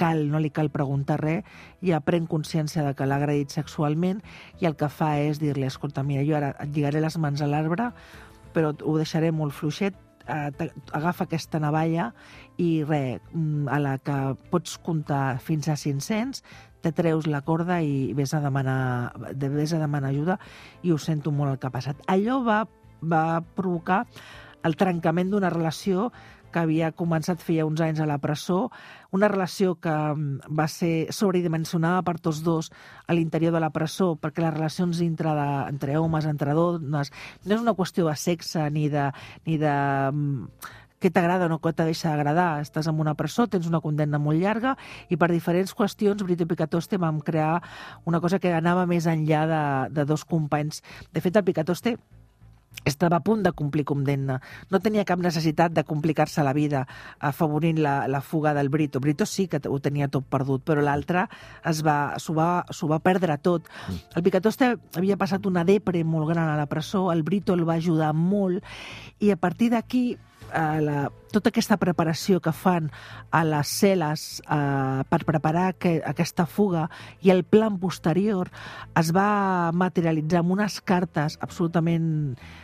cal, 0.00 0.24
no 0.30 0.40
li 0.42 0.50
cal 0.50 0.70
preguntar 0.74 1.18
res, 1.20 1.44
ja 1.84 2.00
pren 2.04 2.28
consciència 2.30 2.84
de 2.86 2.94
que 2.94 3.06
l'ha 3.06 3.18
agredit 3.20 3.54
sexualment 3.54 4.22
i 4.60 4.68
el 4.70 4.76
que 4.80 4.88
fa 4.88 5.14
és 5.22 5.40
dir-li, 5.42 5.66
escolta, 5.68 6.04
mira, 6.06 6.24
jo 6.26 6.38
ara 6.38 6.54
et 6.58 6.74
lligaré 6.74 7.02
les 7.04 7.18
mans 7.18 7.42
a 7.42 7.50
l'arbre, 7.50 7.90
però 8.54 8.72
ho 8.74 8.96
deixaré 8.98 9.32
molt 9.34 9.54
fluixet, 9.54 9.96
eh, 10.26 10.70
agafa 10.92 11.24
aquesta 11.24 11.60
navalla 11.60 12.12
i 12.56 12.84
res, 12.84 13.20
mm, 13.32 13.68
a 13.68 13.80
la 13.80 13.98
que 13.98 14.18
pots 14.50 14.78
comptar 14.78 15.38
fins 15.40 15.68
a 15.68 15.76
500, 15.76 16.42
te 16.84 16.92
treus 16.92 17.26
la 17.26 17.40
corda 17.40 17.80
i 17.80 18.12
vés 18.12 18.34
a 18.34 18.40
demanar, 18.44 19.12
vés 19.40 19.72
a 19.72 19.80
demanar 19.80 20.10
ajuda 20.12 20.38
i 20.82 20.92
ho 20.92 20.98
sento 20.98 21.32
molt 21.32 21.54
el 21.54 21.58
que 21.58 21.68
ha 21.68 21.72
passat. 21.72 22.00
Allò 22.06 22.42
va, 22.44 22.66
va 23.00 23.40
provocar 23.56 24.04
el 24.64 24.76
trencament 24.76 25.30
d'una 25.32 25.52
relació 25.52 26.10
que 26.54 26.62
havia 26.62 26.92
començat 26.94 27.42
feia 27.42 27.66
uns 27.66 27.82
anys 27.82 28.00
a 28.00 28.06
la 28.06 28.20
presó, 28.22 28.68
una 29.14 29.28
relació 29.30 29.76
que 29.78 29.94
mm, 29.94 30.54
va 30.58 30.66
ser 30.68 31.12
sobredimensionada 31.14 32.02
per 32.02 32.18
tots 32.18 32.42
dos 32.42 32.70
a 33.06 33.14
l'interior 33.14 33.54
de 33.54 33.62
la 33.62 33.70
presó, 33.70 34.14
perquè 34.18 34.42
les 34.42 34.54
relacions 34.56 35.00
entre, 35.04 35.34
de, 35.38 35.50
entre 35.70 35.98
homes, 36.00 36.26
entre 36.26 36.56
dones, 36.58 37.12
no 37.44 37.54
és 37.54 37.60
una 37.60 37.76
qüestió 37.78 38.08
de 38.08 38.16
sexe 38.18 38.66
ni 38.74 38.88
de, 38.90 39.10
ni 39.46 39.60
de 39.62 39.74
mm, 40.10 40.48
què 41.04 41.12
t'agrada 41.12 41.46
o 41.46 41.52
no 41.52 41.60
què 41.62 41.74
te 41.76 41.86
deixa 41.86 42.10
d'agradar. 42.10 42.64
Estàs 42.64 42.88
en 42.90 42.98
una 43.00 43.14
presó, 43.14 43.46
tens 43.46 43.68
una 43.70 43.82
condemna 43.84 44.18
molt 44.18 44.40
llarga 44.40 44.74
i 45.12 45.20
per 45.20 45.30
diferents 45.30 45.76
qüestions 45.76 46.24
Brito 46.24 46.48
i 46.48 46.50
Picatoste 46.50 46.98
vam 46.98 47.20
crear 47.22 47.60
una 48.08 48.22
cosa 48.24 48.40
que 48.40 48.54
anava 48.56 48.88
més 48.90 49.06
enllà 49.06 49.46
de, 49.50 49.64
de 50.00 50.08
dos 50.08 50.24
companys. 50.24 50.82
De 51.12 51.22
fet, 51.22 51.36
el 51.36 51.46
Picatoste 51.46 51.98
estava 52.84 53.16
a 53.16 53.24
punt 53.24 53.42
de 53.42 53.52
complir 53.52 53.84
condemna. 53.88 54.40
No 54.70 54.80
tenia 54.84 55.06
cap 55.08 55.20
necessitat 55.22 55.72
de 55.72 55.84
complicar-se 55.88 56.44
la 56.44 56.52
vida 56.52 56.84
afavorint 57.18 57.80
la, 57.80 57.94
la 58.08 58.20
fuga 58.20 58.54
del 58.54 58.68
Brito. 58.68 59.00
Brito 59.00 59.26
sí 59.26 59.46
que 59.48 59.60
ho 59.68 59.78
tenia 59.80 60.08
tot 60.08 60.26
perdut, 60.28 60.64
però 60.66 60.84
l'altre 60.84 61.26
s'ho 61.64 61.86
va, 61.86 61.98
va, 62.36 62.50
va 62.92 63.00
perdre 63.00 63.38
tot. 63.38 63.70
Mm. 63.88 64.02
El 64.16 64.26
Picatoste 64.26 64.74
havia 64.96 65.18
passat 65.20 65.46
una 65.46 65.64
depre 65.64 66.04
molt 66.04 66.28
gran 66.32 66.48
a 66.48 66.60
la 66.60 66.68
presó, 66.68 67.10
el 67.12 67.22
Brito 67.22 67.54
el 67.54 67.66
va 67.68 67.80
ajudar 67.80 68.12
molt, 68.14 68.64
i 69.20 69.30
a 69.32 69.36
partir 69.40 69.70
d'aquí 69.72 70.04
eh, 70.52 70.80
la, 70.80 71.10
tota 71.32 71.50
aquesta 71.50 71.76
preparació 71.80 72.40
que 72.42 72.52
fan 72.54 72.90
a 73.34 73.42
les 73.46 73.70
cel·les 73.80 74.26
eh, 74.44 75.02
per 75.08 75.20
preparar 75.26 75.72
que, 75.78 75.96
aquesta 76.06 76.46
fuga 76.46 76.88
i 77.22 77.32
el 77.34 77.44
plan 77.44 77.78
posterior 77.82 78.50
es 79.00 79.12
va 79.14 79.72
materialitzar 79.74 80.44
amb 80.44 80.54
unes 80.58 80.80
cartes 80.84 81.38
absolutament 81.40 82.12
eh, 82.34 82.63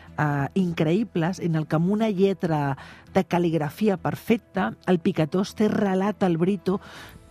increïbles 0.55 1.41
en 1.41 1.55
el 1.57 1.67
que 1.67 1.79
amb 1.79 1.91
una 1.91 2.11
lletra 2.11 2.77
de 3.15 3.23
cal·ligrafia 3.25 3.97
perfecta 3.97 4.75
el 4.91 5.01
Picatós 5.01 5.55
té 5.57 5.71
relat 5.73 6.23
al 6.27 6.37
Brito 6.37 6.81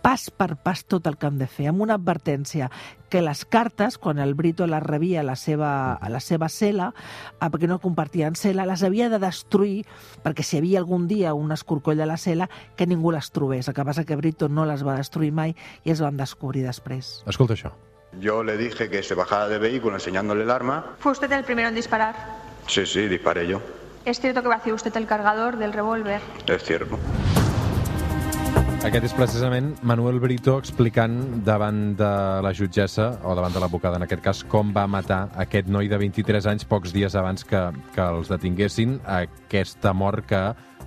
pas 0.00 0.30
per 0.30 0.56
pas 0.56 0.82
tot 0.88 1.06
el 1.06 1.16
que 1.20 1.28
hem 1.28 1.38
de 1.40 1.46
fer, 1.50 1.68
amb 1.70 1.84
una 1.84 1.96
advertència 1.98 2.70
que 3.12 3.22
les 3.22 3.44
cartes, 3.44 3.98
quan 3.98 4.18
el 4.22 4.34
Brito 4.38 4.66
les 4.66 4.82
rebia 4.82 5.20
a 5.20 5.26
la 5.26 5.36
seva, 5.36 5.92
a 5.94 6.08
la 6.12 6.20
seva 6.24 6.48
cel·la, 6.48 6.90
eh, 7.32 7.50
perquè 7.50 7.68
no 7.68 7.80
compartien 7.82 8.38
cel·la, 8.38 8.66
les 8.68 8.84
havia 8.86 9.10
de 9.12 9.20
destruir 9.20 9.84
perquè 10.24 10.46
si 10.46 10.56
hi 10.56 10.62
havia 10.62 10.80
algun 10.80 11.06
dia 11.10 11.34
un 11.34 11.52
escorcoll 11.52 12.00
a 12.00 12.08
la 12.08 12.18
cel·la, 12.20 12.48
que 12.76 12.88
ningú 12.88 13.12
les 13.12 13.30
trobés. 13.30 13.68
El 13.68 13.76
que 13.76 13.84
passa 13.84 14.06
que 14.06 14.16
Brito 14.16 14.48
no 14.48 14.64
les 14.64 14.86
va 14.86 14.96
destruir 14.98 15.32
mai 15.32 15.54
i 15.84 15.92
es 15.92 16.00
van 16.00 16.16
descobrir 16.16 16.64
després. 16.64 17.20
Escolta 17.26 17.58
això. 17.58 17.74
Yo 18.18 18.42
le 18.42 18.56
dije 18.56 18.88
que 18.90 19.04
se 19.04 19.14
bajara 19.14 19.48
del 19.48 19.60
vehículo 19.60 19.94
enseñándole 19.94 20.42
el 20.42 20.50
arma. 20.50 20.96
¿Fue 20.98 21.12
usted 21.12 21.30
el 21.30 21.44
primero 21.44 21.68
en 21.68 21.74
disparar? 21.74 22.39
Sí, 22.70 22.86
sí, 22.86 23.08
disparé 23.08 23.48
yo. 23.48 23.60
¿Es 24.04 24.20
cierto 24.20 24.42
que 24.42 24.48
vació 24.48 24.76
usted 24.76 24.96
el 24.96 25.06
cargador 25.06 25.56
del 25.56 25.72
revólver? 25.72 26.20
Es 26.46 26.62
cierto. 26.62 26.98
Aquest 28.86 29.04
és 29.10 29.12
precisament 29.12 29.74
Manuel 29.84 30.20
Brito 30.22 30.54
explicant 30.56 31.42
davant 31.44 31.96
de 31.98 32.10
la 32.40 32.52
jutgessa, 32.56 33.10
o 33.26 33.34
davant 33.34 33.52
de 33.52 33.60
l'advocada 33.60 33.98
en 33.98 34.06
aquest 34.06 34.22
cas, 34.22 34.44
com 34.46 34.70
va 34.72 34.86
matar 34.86 35.26
aquest 35.42 35.68
noi 35.68 35.90
de 35.90 35.98
23 36.00 36.46
anys 36.48 36.64
pocs 36.64 36.94
dies 36.94 37.18
abans 37.18 37.44
que, 37.44 37.60
que 37.92 38.06
els 38.06 38.30
detinguessin, 38.30 39.00
aquesta 39.18 39.92
mort 39.92 40.24
que 40.30 40.40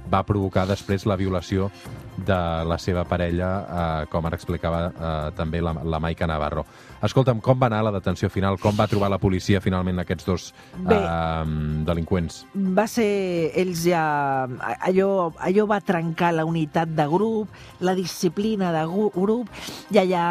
va 0.09 0.23
provocar 0.25 0.65
després 0.71 1.05
la 1.05 1.19
violació 1.19 1.69
de 2.17 2.39
la 2.65 2.79
seva 2.79 3.03
parella, 3.05 3.51
eh, 3.61 4.09
com 4.09 4.25
ara 4.25 4.39
explicava 4.39 4.87
eh, 4.87 5.13
també 5.37 5.61
la, 5.61 5.75
la 5.83 5.99
Maica 5.99 6.25
Navarro. 6.31 6.65
Escolta'm, 7.03 7.41
com 7.43 7.59
va 7.59 7.67
anar 7.67 7.81
la 7.83 7.91
detenció 7.91 8.29
final? 8.31 8.55
Com 8.63 8.77
va 8.79 8.87
trobar 8.87 9.09
la 9.11 9.19
policia 9.19 9.59
finalment 9.59 9.99
aquests 9.99 10.27
dos 10.27 10.45
Bé, 10.77 10.95
eh, 10.95 11.55
delinqüents? 11.83 12.43
Va 12.77 12.85
ser... 12.87 13.07
Ells 13.59 13.83
ja... 13.89 14.03
Allò, 14.87 15.09
allò 15.43 15.65
va 15.67 15.81
trencar 15.83 16.31
la 16.37 16.45
unitat 16.47 16.93
de 16.95 17.05
grup, 17.11 17.51
la 17.83 17.95
disciplina 17.97 18.71
de 18.71 18.85
grup, 18.87 19.51
i 19.91 19.99
allà 19.99 20.23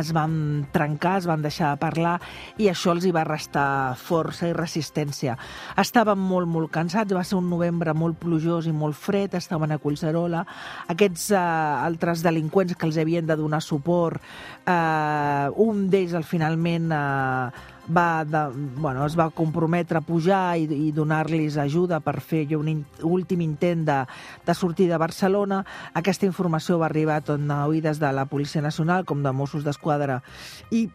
es 0.00 0.10
van 0.16 0.66
trencar, 0.74 1.18
es 1.20 1.28
van 1.30 1.44
deixar 1.46 1.70
de 1.74 1.80
parlar, 1.84 2.16
i 2.58 2.66
això 2.72 2.96
els 2.96 3.06
hi 3.06 3.14
va 3.14 3.22
restar 3.28 3.94
força 4.00 4.50
i 4.50 4.56
resistència. 4.56 5.36
Estaven 5.78 6.18
molt, 6.18 6.50
molt 6.50 6.72
cansats, 6.74 7.14
va 7.14 7.22
ser 7.22 7.38
un 7.38 7.46
novembre 7.52 7.94
molt 7.94 8.18
plujós 8.18 8.66
i 8.66 8.74
molt 8.74 8.98
fred, 8.98 9.38
estaven 9.38 9.76
a 9.76 9.78
Collserola. 9.78 10.42
Aquests 10.90 11.30
eh, 11.30 11.38
altres 11.38 12.26
delinqüents 12.26 12.74
que 12.74 12.90
els 12.90 12.98
havien 12.98 13.30
de 13.30 13.38
donar 13.38 13.62
suport. 13.62 14.18
Eh, 14.66 15.54
un 15.62 15.86
d'ells 15.92 16.15
al 16.16 16.24
finalment 16.24 16.90
eh, 16.92 17.50
va 17.88 18.24
de, 18.24 18.42
bueno, 18.76 19.06
es 19.06 19.16
va 19.18 19.28
comprometre 19.30 19.98
a 19.98 20.04
pujar 20.04 20.58
i, 20.58 20.66
i 20.88 20.92
donar-los 20.92 21.58
ajuda 21.62 22.00
per 22.00 22.18
fer 22.20 22.44
un 22.58 22.68
in, 22.72 22.84
últim 23.06 23.44
intent 23.44 23.84
de, 23.86 23.98
de 24.46 24.54
sortir 24.54 24.88
de 24.90 24.98
Barcelona. 24.98 25.62
Aquesta 25.94 26.26
informació 26.26 26.80
va 26.82 26.90
arribar 26.90 27.22
tot 27.24 27.42
a 27.50 27.64
oïdes 27.66 28.00
de 28.02 28.12
la 28.12 28.26
Policia 28.26 28.62
Nacional 28.62 29.04
com 29.04 29.22
de 29.22 29.32
Mossos 29.32 29.64
d'Esquadra 29.64 30.22
i 30.70 30.88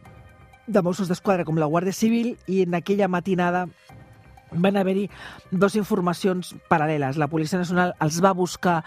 de 0.68 0.82
Mossos 0.82 1.10
d'Esquadra 1.10 1.46
com 1.46 1.58
la 1.60 1.68
Guàrdia 1.68 1.94
Civil 1.96 2.36
i 2.48 2.62
en 2.64 2.76
aquella 2.78 3.10
matinada 3.12 3.68
van 4.52 4.78
haver-hi 4.78 5.08
dues 5.52 5.76
informacions 5.80 6.54
paral·leles. 6.70 7.18
La 7.18 7.30
Policia 7.32 7.60
Nacional 7.60 7.94
els 8.04 8.20
va 8.24 8.34
buscar 8.36 8.82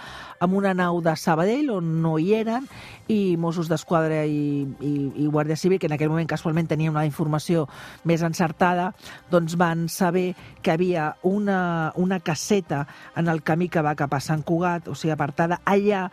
amb 0.45 0.57
una 0.59 0.75
nau 0.77 1.01
de 1.05 1.15
Sabadell 1.17 1.71
on 1.73 1.89
no 2.05 2.19
hi 2.21 2.35
eren 2.37 2.67
i 3.09 3.37
Mossos 3.41 3.69
d'Esquadra 3.69 4.23
i, 4.29 4.65
i, 4.65 4.93
i 5.25 5.29
Guàrdia 5.29 5.57
Civil, 5.57 5.79
que 5.81 5.89
en 5.89 5.97
aquell 5.97 6.13
moment 6.13 6.29
casualment 6.29 6.69
tenia 6.69 6.93
una 6.93 7.07
informació 7.09 7.67
més 8.05 8.23
encertada, 8.25 8.91
doncs 9.33 9.57
van 9.61 9.89
saber 9.93 10.35
que 10.63 10.73
havia 10.73 11.15
una, 11.23 11.93
una 11.97 12.21
caseta 12.21 12.85
en 13.17 13.29
el 13.29 13.43
camí 13.43 13.69
que 13.69 13.85
va 13.85 13.97
cap 13.97 14.15
a 14.15 14.23
Sant 14.25 14.45
Cugat, 14.45 14.89
o 14.89 14.97
sigui, 14.97 15.13
apartada. 15.15 15.61
Allà 15.65 16.07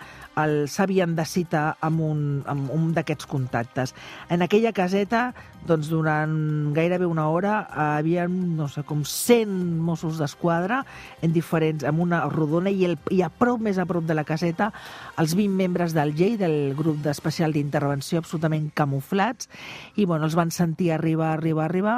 s'havien 0.67 1.15
de 1.15 1.25
citar 1.27 1.75
amb 1.83 2.03
un, 2.03 2.21
amb 2.49 2.71
un 2.75 2.91
d'aquests 2.95 3.27
contactes. 3.27 3.95
En 4.31 4.43
aquella 4.43 4.73
caseta, 4.75 5.31
doncs 5.67 5.91
durant 5.91 6.73
gairebé 6.75 7.05
una 7.05 7.27
hora, 7.29 7.67
havia, 7.97 8.27
no 8.27 8.67
sé, 8.71 8.83
com 8.87 9.03
100 9.05 9.40
Mossos 9.47 10.19
d'Esquadra 10.21 10.81
en 11.21 11.33
diferents, 11.33 11.85
amb 11.87 12.03
una 12.03 12.21
rodona 12.29 12.71
i, 12.71 12.85
el, 12.87 12.97
i 13.11 13.21
a 13.25 13.29
prop, 13.31 13.61
més 13.63 13.79
a 13.81 13.87
prop 13.89 14.05
de 14.07 14.15
la 14.17 14.25
caseta, 14.27 14.71
els 15.21 15.35
20 15.37 15.57
membres 15.57 15.95
del 15.97 16.13
GEI, 16.17 16.37
del 16.41 16.55
grup 16.77 17.01
d'especial 17.05 17.53
d'intervenció 17.55 18.21
absolutament 18.21 18.69
camuflats. 18.75 19.49
I 19.95 20.05
bueno, 20.05 20.25
els 20.29 20.37
van 20.37 20.51
sentir 20.51 20.91
arribar, 20.95 21.33
arribar, 21.35 21.65
arribar, 21.65 21.97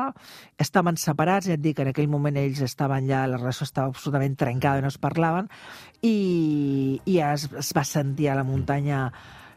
estaven 0.58 0.98
separats, 0.98 1.48
ja 1.50 1.58
et 1.58 1.64
dic, 1.64 1.80
en 1.80 1.92
aquell 1.92 2.12
moment 2.12 2.38
ells 2.40 2.64
estaven 2.66 3.08
ja, 3.10 3.26
la 3.28 3.40
relació 3.42 3.68
estava 3.68 3.94
absolutament 3.94 4.36
trencada 4.40 4.82
no 4.82 4.92
es 4.92 5.00
parlaven. 5.02 5.50
I, 6.02 7.00
i 7.06 7.22
es, 7.24 7.48
es 7.60 7.72
va 7.76 7.86
sentir 7.88 8.30
a 8.30 8.36
la 8.40 8.44
muntanya 8.48 9.08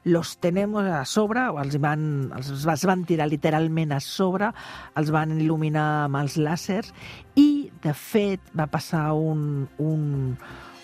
los 0.06 0.38
tenemos 0.38 0.84
a 0.86 1.04
sobre, 1.04 1.42
els 1.58 1.80
van, 1.82 2.30
els, 2.36 2.48
els 2.62 2.84
van 2.86 3.02
tirar 3.08 3.26
literalment 3.26 3.90
a 3.90 3.98
sobre, 3.98 4.52
els 4.94 5.10
van 5.10 5.32
il·luminar 5.34 5.86
amb 6.04 6.20
els 6.20 6.36
làsers. 6.38 6.92
I, 7.34 7.55
de 7.86 7.94
fet, 7.94 8.42
va 8.58 8.66
passar 8.70 9.12
un, 9.14 9.68
un, 9.78 10.34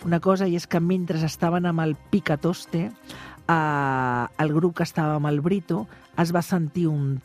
una 0.06 0.22
cosa 0.22 0.46
i 0.48 0.56
és 0.58 0.68
que 0.70 0.80
mentre 0.80 1.18
estaven 1.26 1.66
amb 1.66 1.82
el 1.82 1.96
Picatoste, 2.12 2.86
eh, 2.88 4.24
el 4.44 4.54
grup 4.54 4.78
que 4.78 4.86
estava 4.86 5.18
amb 5.18 5.30
el 5.32 5.42
Brito 5.42 5.84
es 6.22 6.32
va 6.34 6.42
sentir 6.46 6.86
un, 6.90 7.16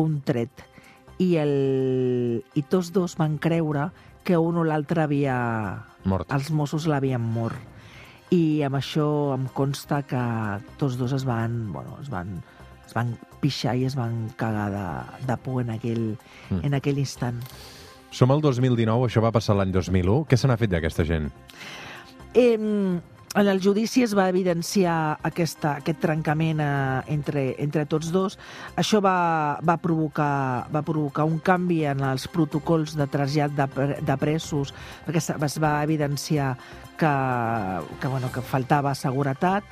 un 0.00 0.20
tret 0.24 0.64
i, 1.20 1.34
el, 1.36 2.44
i 2.56 2.62
tots 2.64 2.92
dos 2.96 3.16
van 3.20 3.36
creure 3.38 3.90
que 4.24 4.38
un 4.40 4.60
o 4.60 4.64
l'altre 4.64 5.04
havia... 5.04 5.36
Mort. 6.08 6.30
Els 6.32 6.48
Mossos 6.56 6.86
l'havien 6.88 7.20
mort. 7.20 7.58
I 8.32 8.62
amb 8.64 8.78
això 8.78 9.34
em 9.34 9.48
consta 9.52 10.00
que 10.06 10.22
tots 10.80 10.96
dos 10.96 11.12
es 11.12 11.26
van, 11.28 11.64
bueno, 11.74 11.98
es 12.00 12.08
van, 12.12 12.38
es 12.86 12.94
van 12.96 13.12
pixar 13.42 13.74
i 13.76 13.84
es 13.88 13.96
van 13.98 14.30
cagar 14.40 14.68
de, 14.72 14.86
de 15.26 15.36
por 15.44 15.60
en 15.64 15.74
aquell, 15.74 16.06
mm. 16.48 16.62
en 16.64 16.78
aquell 16.78 17.02
instant. 17.02 17.42
Som 18.10 18.34
al 18.34 18.42
2019, 18.42 19.06
això 19.06 19.22
va 19.22 19.32
passar 19.34 19.56
l'any 19.58 19.72
2001. 19.72 20.24
Què 20.26 20.38
se 20.38 20.50
n'ha 20.50 20.58
fet 20.60 20.72
d'aquesta 20.72 21.06
gent? 21.06 21.30
Eh, 22.34 22.56
en 23.32 23.46
el 23.46 23.60
judici 23.62 24.02
es 24.02 24.10
va 24.18 24.24
evidenciar 24.26 25.20
aquesta, 25.22 25.76
aquest 25.78 26.00
trencament 26.02 26.58
eh, 26.64 27.12
entre, 27.14 27.44
entre 27.62 27.84
tots 27.86 28.10
dos. 28.10 28.34
Això 28.74 28.98
va, 29.04 29.60
va, 29.62 29.76
provocar, 29.78 30.66
va 30.74 30.82
provocar 30.82 31.28
un 31.30 31.38
canvi 31.38 31.84
en 31.86 32.02
els 32.08 32.26
protocols 32.26 32.96
de 32.98 33.06
trasllat 33.06 33.54
de, 33.54 33.68
de 34.02 34.16
presos, 34.18 34.74
perquè 35.06 35.22
es 35.22 35.58
va 35.62 35.76
evidenciar 35.86 36.56
que, 36.98 37.12
que, 38.00 38.08
bueno, 38.08 38.32
que 38.34 38.42
faltava 38.42 38.96
seguretat 38.98 39.64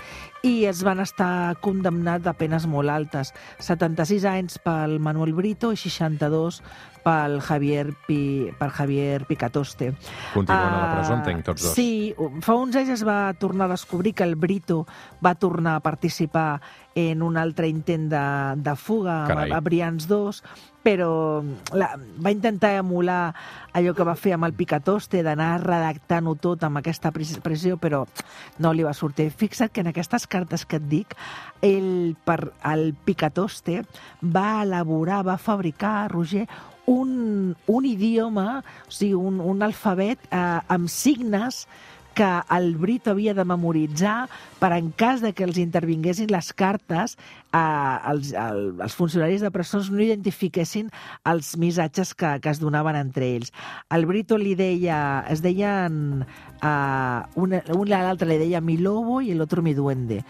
i 0.46 0.64
es 0.70 0.84
van 0.86 1.02
estar 1.02 1.58
condemnats 1.60 2.30
a 2.30 2.36
penes 2.38 2.64
molt 2.70 2.94
altes, 2.94 3.34
76 3.58 4.24
anys 4.30 4.60
pel 4.62 4.96
Manuel 5.02 5.34
Brito 5.36 5.74
i 5.74 5.80
62 5.82 6.62
pel 7.08 7.40
Javier, 7.40 7.94
Pi, 8.06 8.52
per 8.58 8.68
Javier 8.76 9.24
Picatoste. 9.24 9.92
Continuen 10.34 10.60
uh, 10.60 10.76
a 10.76 10.82
la 10.82 10.90
presó, 10.92 11.16
entenc, 11.16 11.44
tots 11.46 11.64
dos. 11.64 11.76
Sí, 11.76 12.12
fa 12.44 12.58
uns 12.60 12.76
anys 12.76 12.98
es 12.98 13.04
va 13.08 13.32
tornar 13.40 13.68
a 13.68 13.74
descobrir 13.76 14.12
que 14.18 14.26
el 14.28 14.36
Brito 14.36 14.84
va 15.24 15.34
tornar 15.40 15.78
a 15.78 15.84
participar 15.84 16.60
en 16.98 17.22
un 17.22 17.38
altre 17.38 17.68
intent 17.70 18.08
de, 18.10 18.24
de 18.60 18.74
fuga 18.76 19.22
Carai. 19.28 19.52
amb, 19.54 19.64
Brians 19.64 20.08
2, 20.10 20.42
però 20.84 21.10
la, 21.76 21.92
va 21.96 22.32
intentar 22.34 22.74
emular 22.80 23.34
allò 23.76 23.94
que 23.94 24.06
va 24.06 24.16
fer 24.18 24.34
amb 24.36 24.48
el 24.48 24.56
Picatoste, 24.58 25.22
d'anar 25.24 25.62
redactant-ho 25.62 26.34
tot 26.42 26.64
amb 26.66 26.80
aquesta 26.80 27.12
pressió, 27.12 27.76
però 27.80 28.04
no 28.58 28.72
li 28.74 28.84
va 28.84 28.96
sortir. 28.96 29.30
Fixa't 29.30 29.72
que 29.72 29.84
en 29.84 29.92
aquestes 29.92 30.26
cartes 30.26 30.66
que 30.66 30.80
et 30.80 30.88
dic, 30.90 31.14
el, 31.62 32.16
per, 32.24 32.40
el 32.68 32.90
Picatoste 33.06 33.84
va 34.22 34.64
elaborar, 34.64 35.22
va 35.28 35.38
fabricar, 35.38 36.10
Roger, 36.12 36.48
un, 36.88 37.54
un 37.66 37.84
idioma, 37.84 38.64
o 38.88 38.90
sigui, 38.90 39.14
un, 39.14 39.42
un 39.44 39.62
alfabet 39.62 40.24
eh, 40.32 40.40
amb 40.72 40.88
signes 40.88 41.66
que 42.18 42.28
el 42.50 42.74
Brito 42.74 43.12
havia 43.12 43.30
de 43.30 43.44
memoritzar 43.46 44.26
per 44.58 44.72
en 44.74 44.88
cas 44.90 45.20
de 45.22 45.30
que 45.36 45.44
els 45.46 45.60
intervinguessin 45.62 46.32
les 46.32 46.48
cartes, 46.50 47.14
eh, 47.54 47.96
els, 48.10 48.32
el, 48.32 48.62
els 48.82 48.96
funcionaris 48.98 49.44
de 49.44 49.52
presons 49.54 49.92
no 49.94 50.02
identifiquessin 50.02 50.88
els 51.30 51.52
missatges 51.62 52.16
que, 52.18 52.32
que 52.42 52.50
es 52.50 52.58
donaven 52.58 52.98
entre 52.98 53.28
ells. 53.36 53.52
El 53.94 54.08
Brito 54.10 54.40
li 54.40 54.56
deia, 54.58 54.98
es 55.30 55.44
deien, 55.44 56.24
eh, 56.58 57.20
un, 57.38 57.58
un 57.76 57.92
l'altre 57.92 58.32
li 58.32 58.40
deia 58.42 58.64
mi 58.64 58.80
lobo 58.82 59.20
i 59.22 59.36
l'altre 59.36 59.62
mi 59.62 59.76
duende 59.78 60.24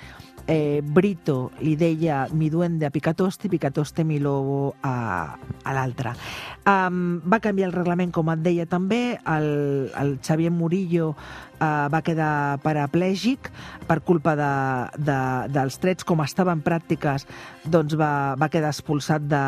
eh, 0.48 0.80
Brito 0.82 1.52
li 1.60 1.76
deia 1.76 2.26
mi 2.32 2.48
duende 2.48 2.88
a 2.88 2.90
Picatoste, 2.90 3.48
Picatoste 3.48 4.02
mi 4.02 4.18
lobo 4.18 4.74
a, 4.80 5.36
a 5.62 5.74
l'altre. 5.76 6.14
Um, 6.64 7.20
va 7.28 7.38
canviar 7.44 7.68
el 7.68 7.76
reglament, 7.76 8.10
com 8.10 8.32
et 8.32 8.40
deia 8.42 8.66
també, 8.66 9.20
el, 9.28 9.48
el 9.92 10.16
Xavier 10.24 10.50
Murillo 10.50 11.12
uh, 11.58 11.88
va 11.92 12.00
quedar 12.06 12.58
paraplègic 12.64 13.50
per 13.88 14.00
culpa 14.06 14.34
de, 14.38 14.52
de, 15.00 15.18
dels 15.52 15.78
trets, 15.80 16.06
com 16.06 16.22
estava 16.24 16.52
en 16.54 16.62
pràctiques, 16.64 17.26
doncs 17.68 17.96
va, 17.98 18.34
va 18.38 18.50
quedar 18.52 18.72
expulsat 18.72 19.24
de, 19.28 19.44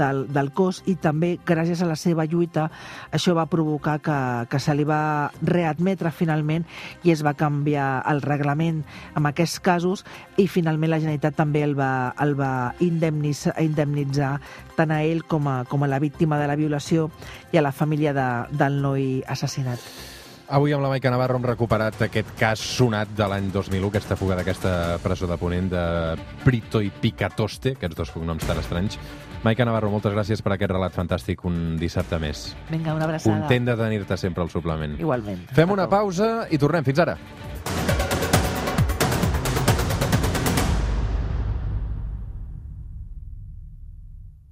del, 0.00 0.24
del 0.34 0.52
cos 0.56 0.82
i 0.86 0.96
també, 1.00 1.36
gràcies 1.46 1.82
a 1.82 1.88
la 1.88 1.96
seva 1.98 2.26
lluita, 2.28 2.68
això 3.14 3.34
va 3.36 3.48
provocar 3.50 3.98
que, 4.04 4.18
que 4.50 4.60
se 4.62 4.74
li 4.76 4.86
va 4.88 5.30
readmetre 5.42 6.12
finalment 6.14 6.66
i 7.04 7.14
es 7.14 7.24
va 7.24 7.36
canviar 7.38 8.02
el 8.10 8.22
reglament 8.24 8.82
en 9.16 9.28
aquests 9.30 9.62
casos 9.64 10.04
i 10.36 10.48
finalment 10.48 10.92
la 10.92 11.00
Generalitat 11.02 11.38
també 11.38 11.64
el 11.64 11.74
va, 11.78 12.12
el 12.22 12.36
va 12.38 12.74
indemnitzar, 12.84 13.56
indemnitzar 13.62 14.36
tant 14.78 14.92
a 14.94 15.02
ell 15.06 15.24
com 15.26 15.48
a, 15.50 15.62
com 15.68 15.82
a 15.82 15.90
la 15.90 16.02
víctima 16.02 16.38
de 16.40 16.46
la 16.50 16.58
violació 16.58 17.08
i 17.52 17.58
a 17.58 17.64
la 17.64 17.74
família 17.74 18.14
de, 18.14 18.28
del 18.58 18.80
noi 18.84 19.10
assassinat. 19.26 20.17
Avui 20.48 20.72
amb 20.72 20.80
la 20.80 20.88
Maica 20.88 21.10
Navarro 21.12 21.36
hem 21.36 21.44
recuperat 21.44 21.98
aquest 22.06 22.30
cas 22.40 22.60
sonat 22.78 23.10
de 23.12 23.26
l'any 23.28 23.50
2001, 23.52 23.90
aquesta 23.90 24.16
fuga 24.16 24.38
d'aquesta 24.38 24.70
presó 25.04 25.28
de 25.28 25.36
Ponent 25.36 25.68
de 25.68 25.82
Brito 26.40 26.80
i 26.80 26.88
Picatoste, 26.88 27.74
aquests 27.76 27.98
dos 27.98 28.12
cognoms 28.14 28.46
tan 28.48 28.56
estranys. 28.62 28.96
Maica 29.44 29.66
Navarro, 29.68 29.92
moltes 29.92 30.16
gràcies 30.16 30.40
per 30.40 30.54
aquest 30.56 30.72
relat 30.72 30.96
fantàstic 30.96 31.44
un 31.44 31.76
dissabte 31.76 32.16
més. 32.22 32.46
Vinga, 32.72 32.96
una 32.96 33.04
abraçada. 33.10 33.42
Content 33.42 33.68
de 33.68 33.76
tenir-te 33.76 34.16
sempre 34.16 34.46
al 34.46 34.48
suplement. 34.48 34.96
Igualment. 34.96 35.44
Fem 35.52 35.76
una 35.76 35.84
pausa 35.92 36.46
i 36.48 36.56
tornem. 36.56 36.88
Fins 36.88 37.04
ara. 37.04 37.18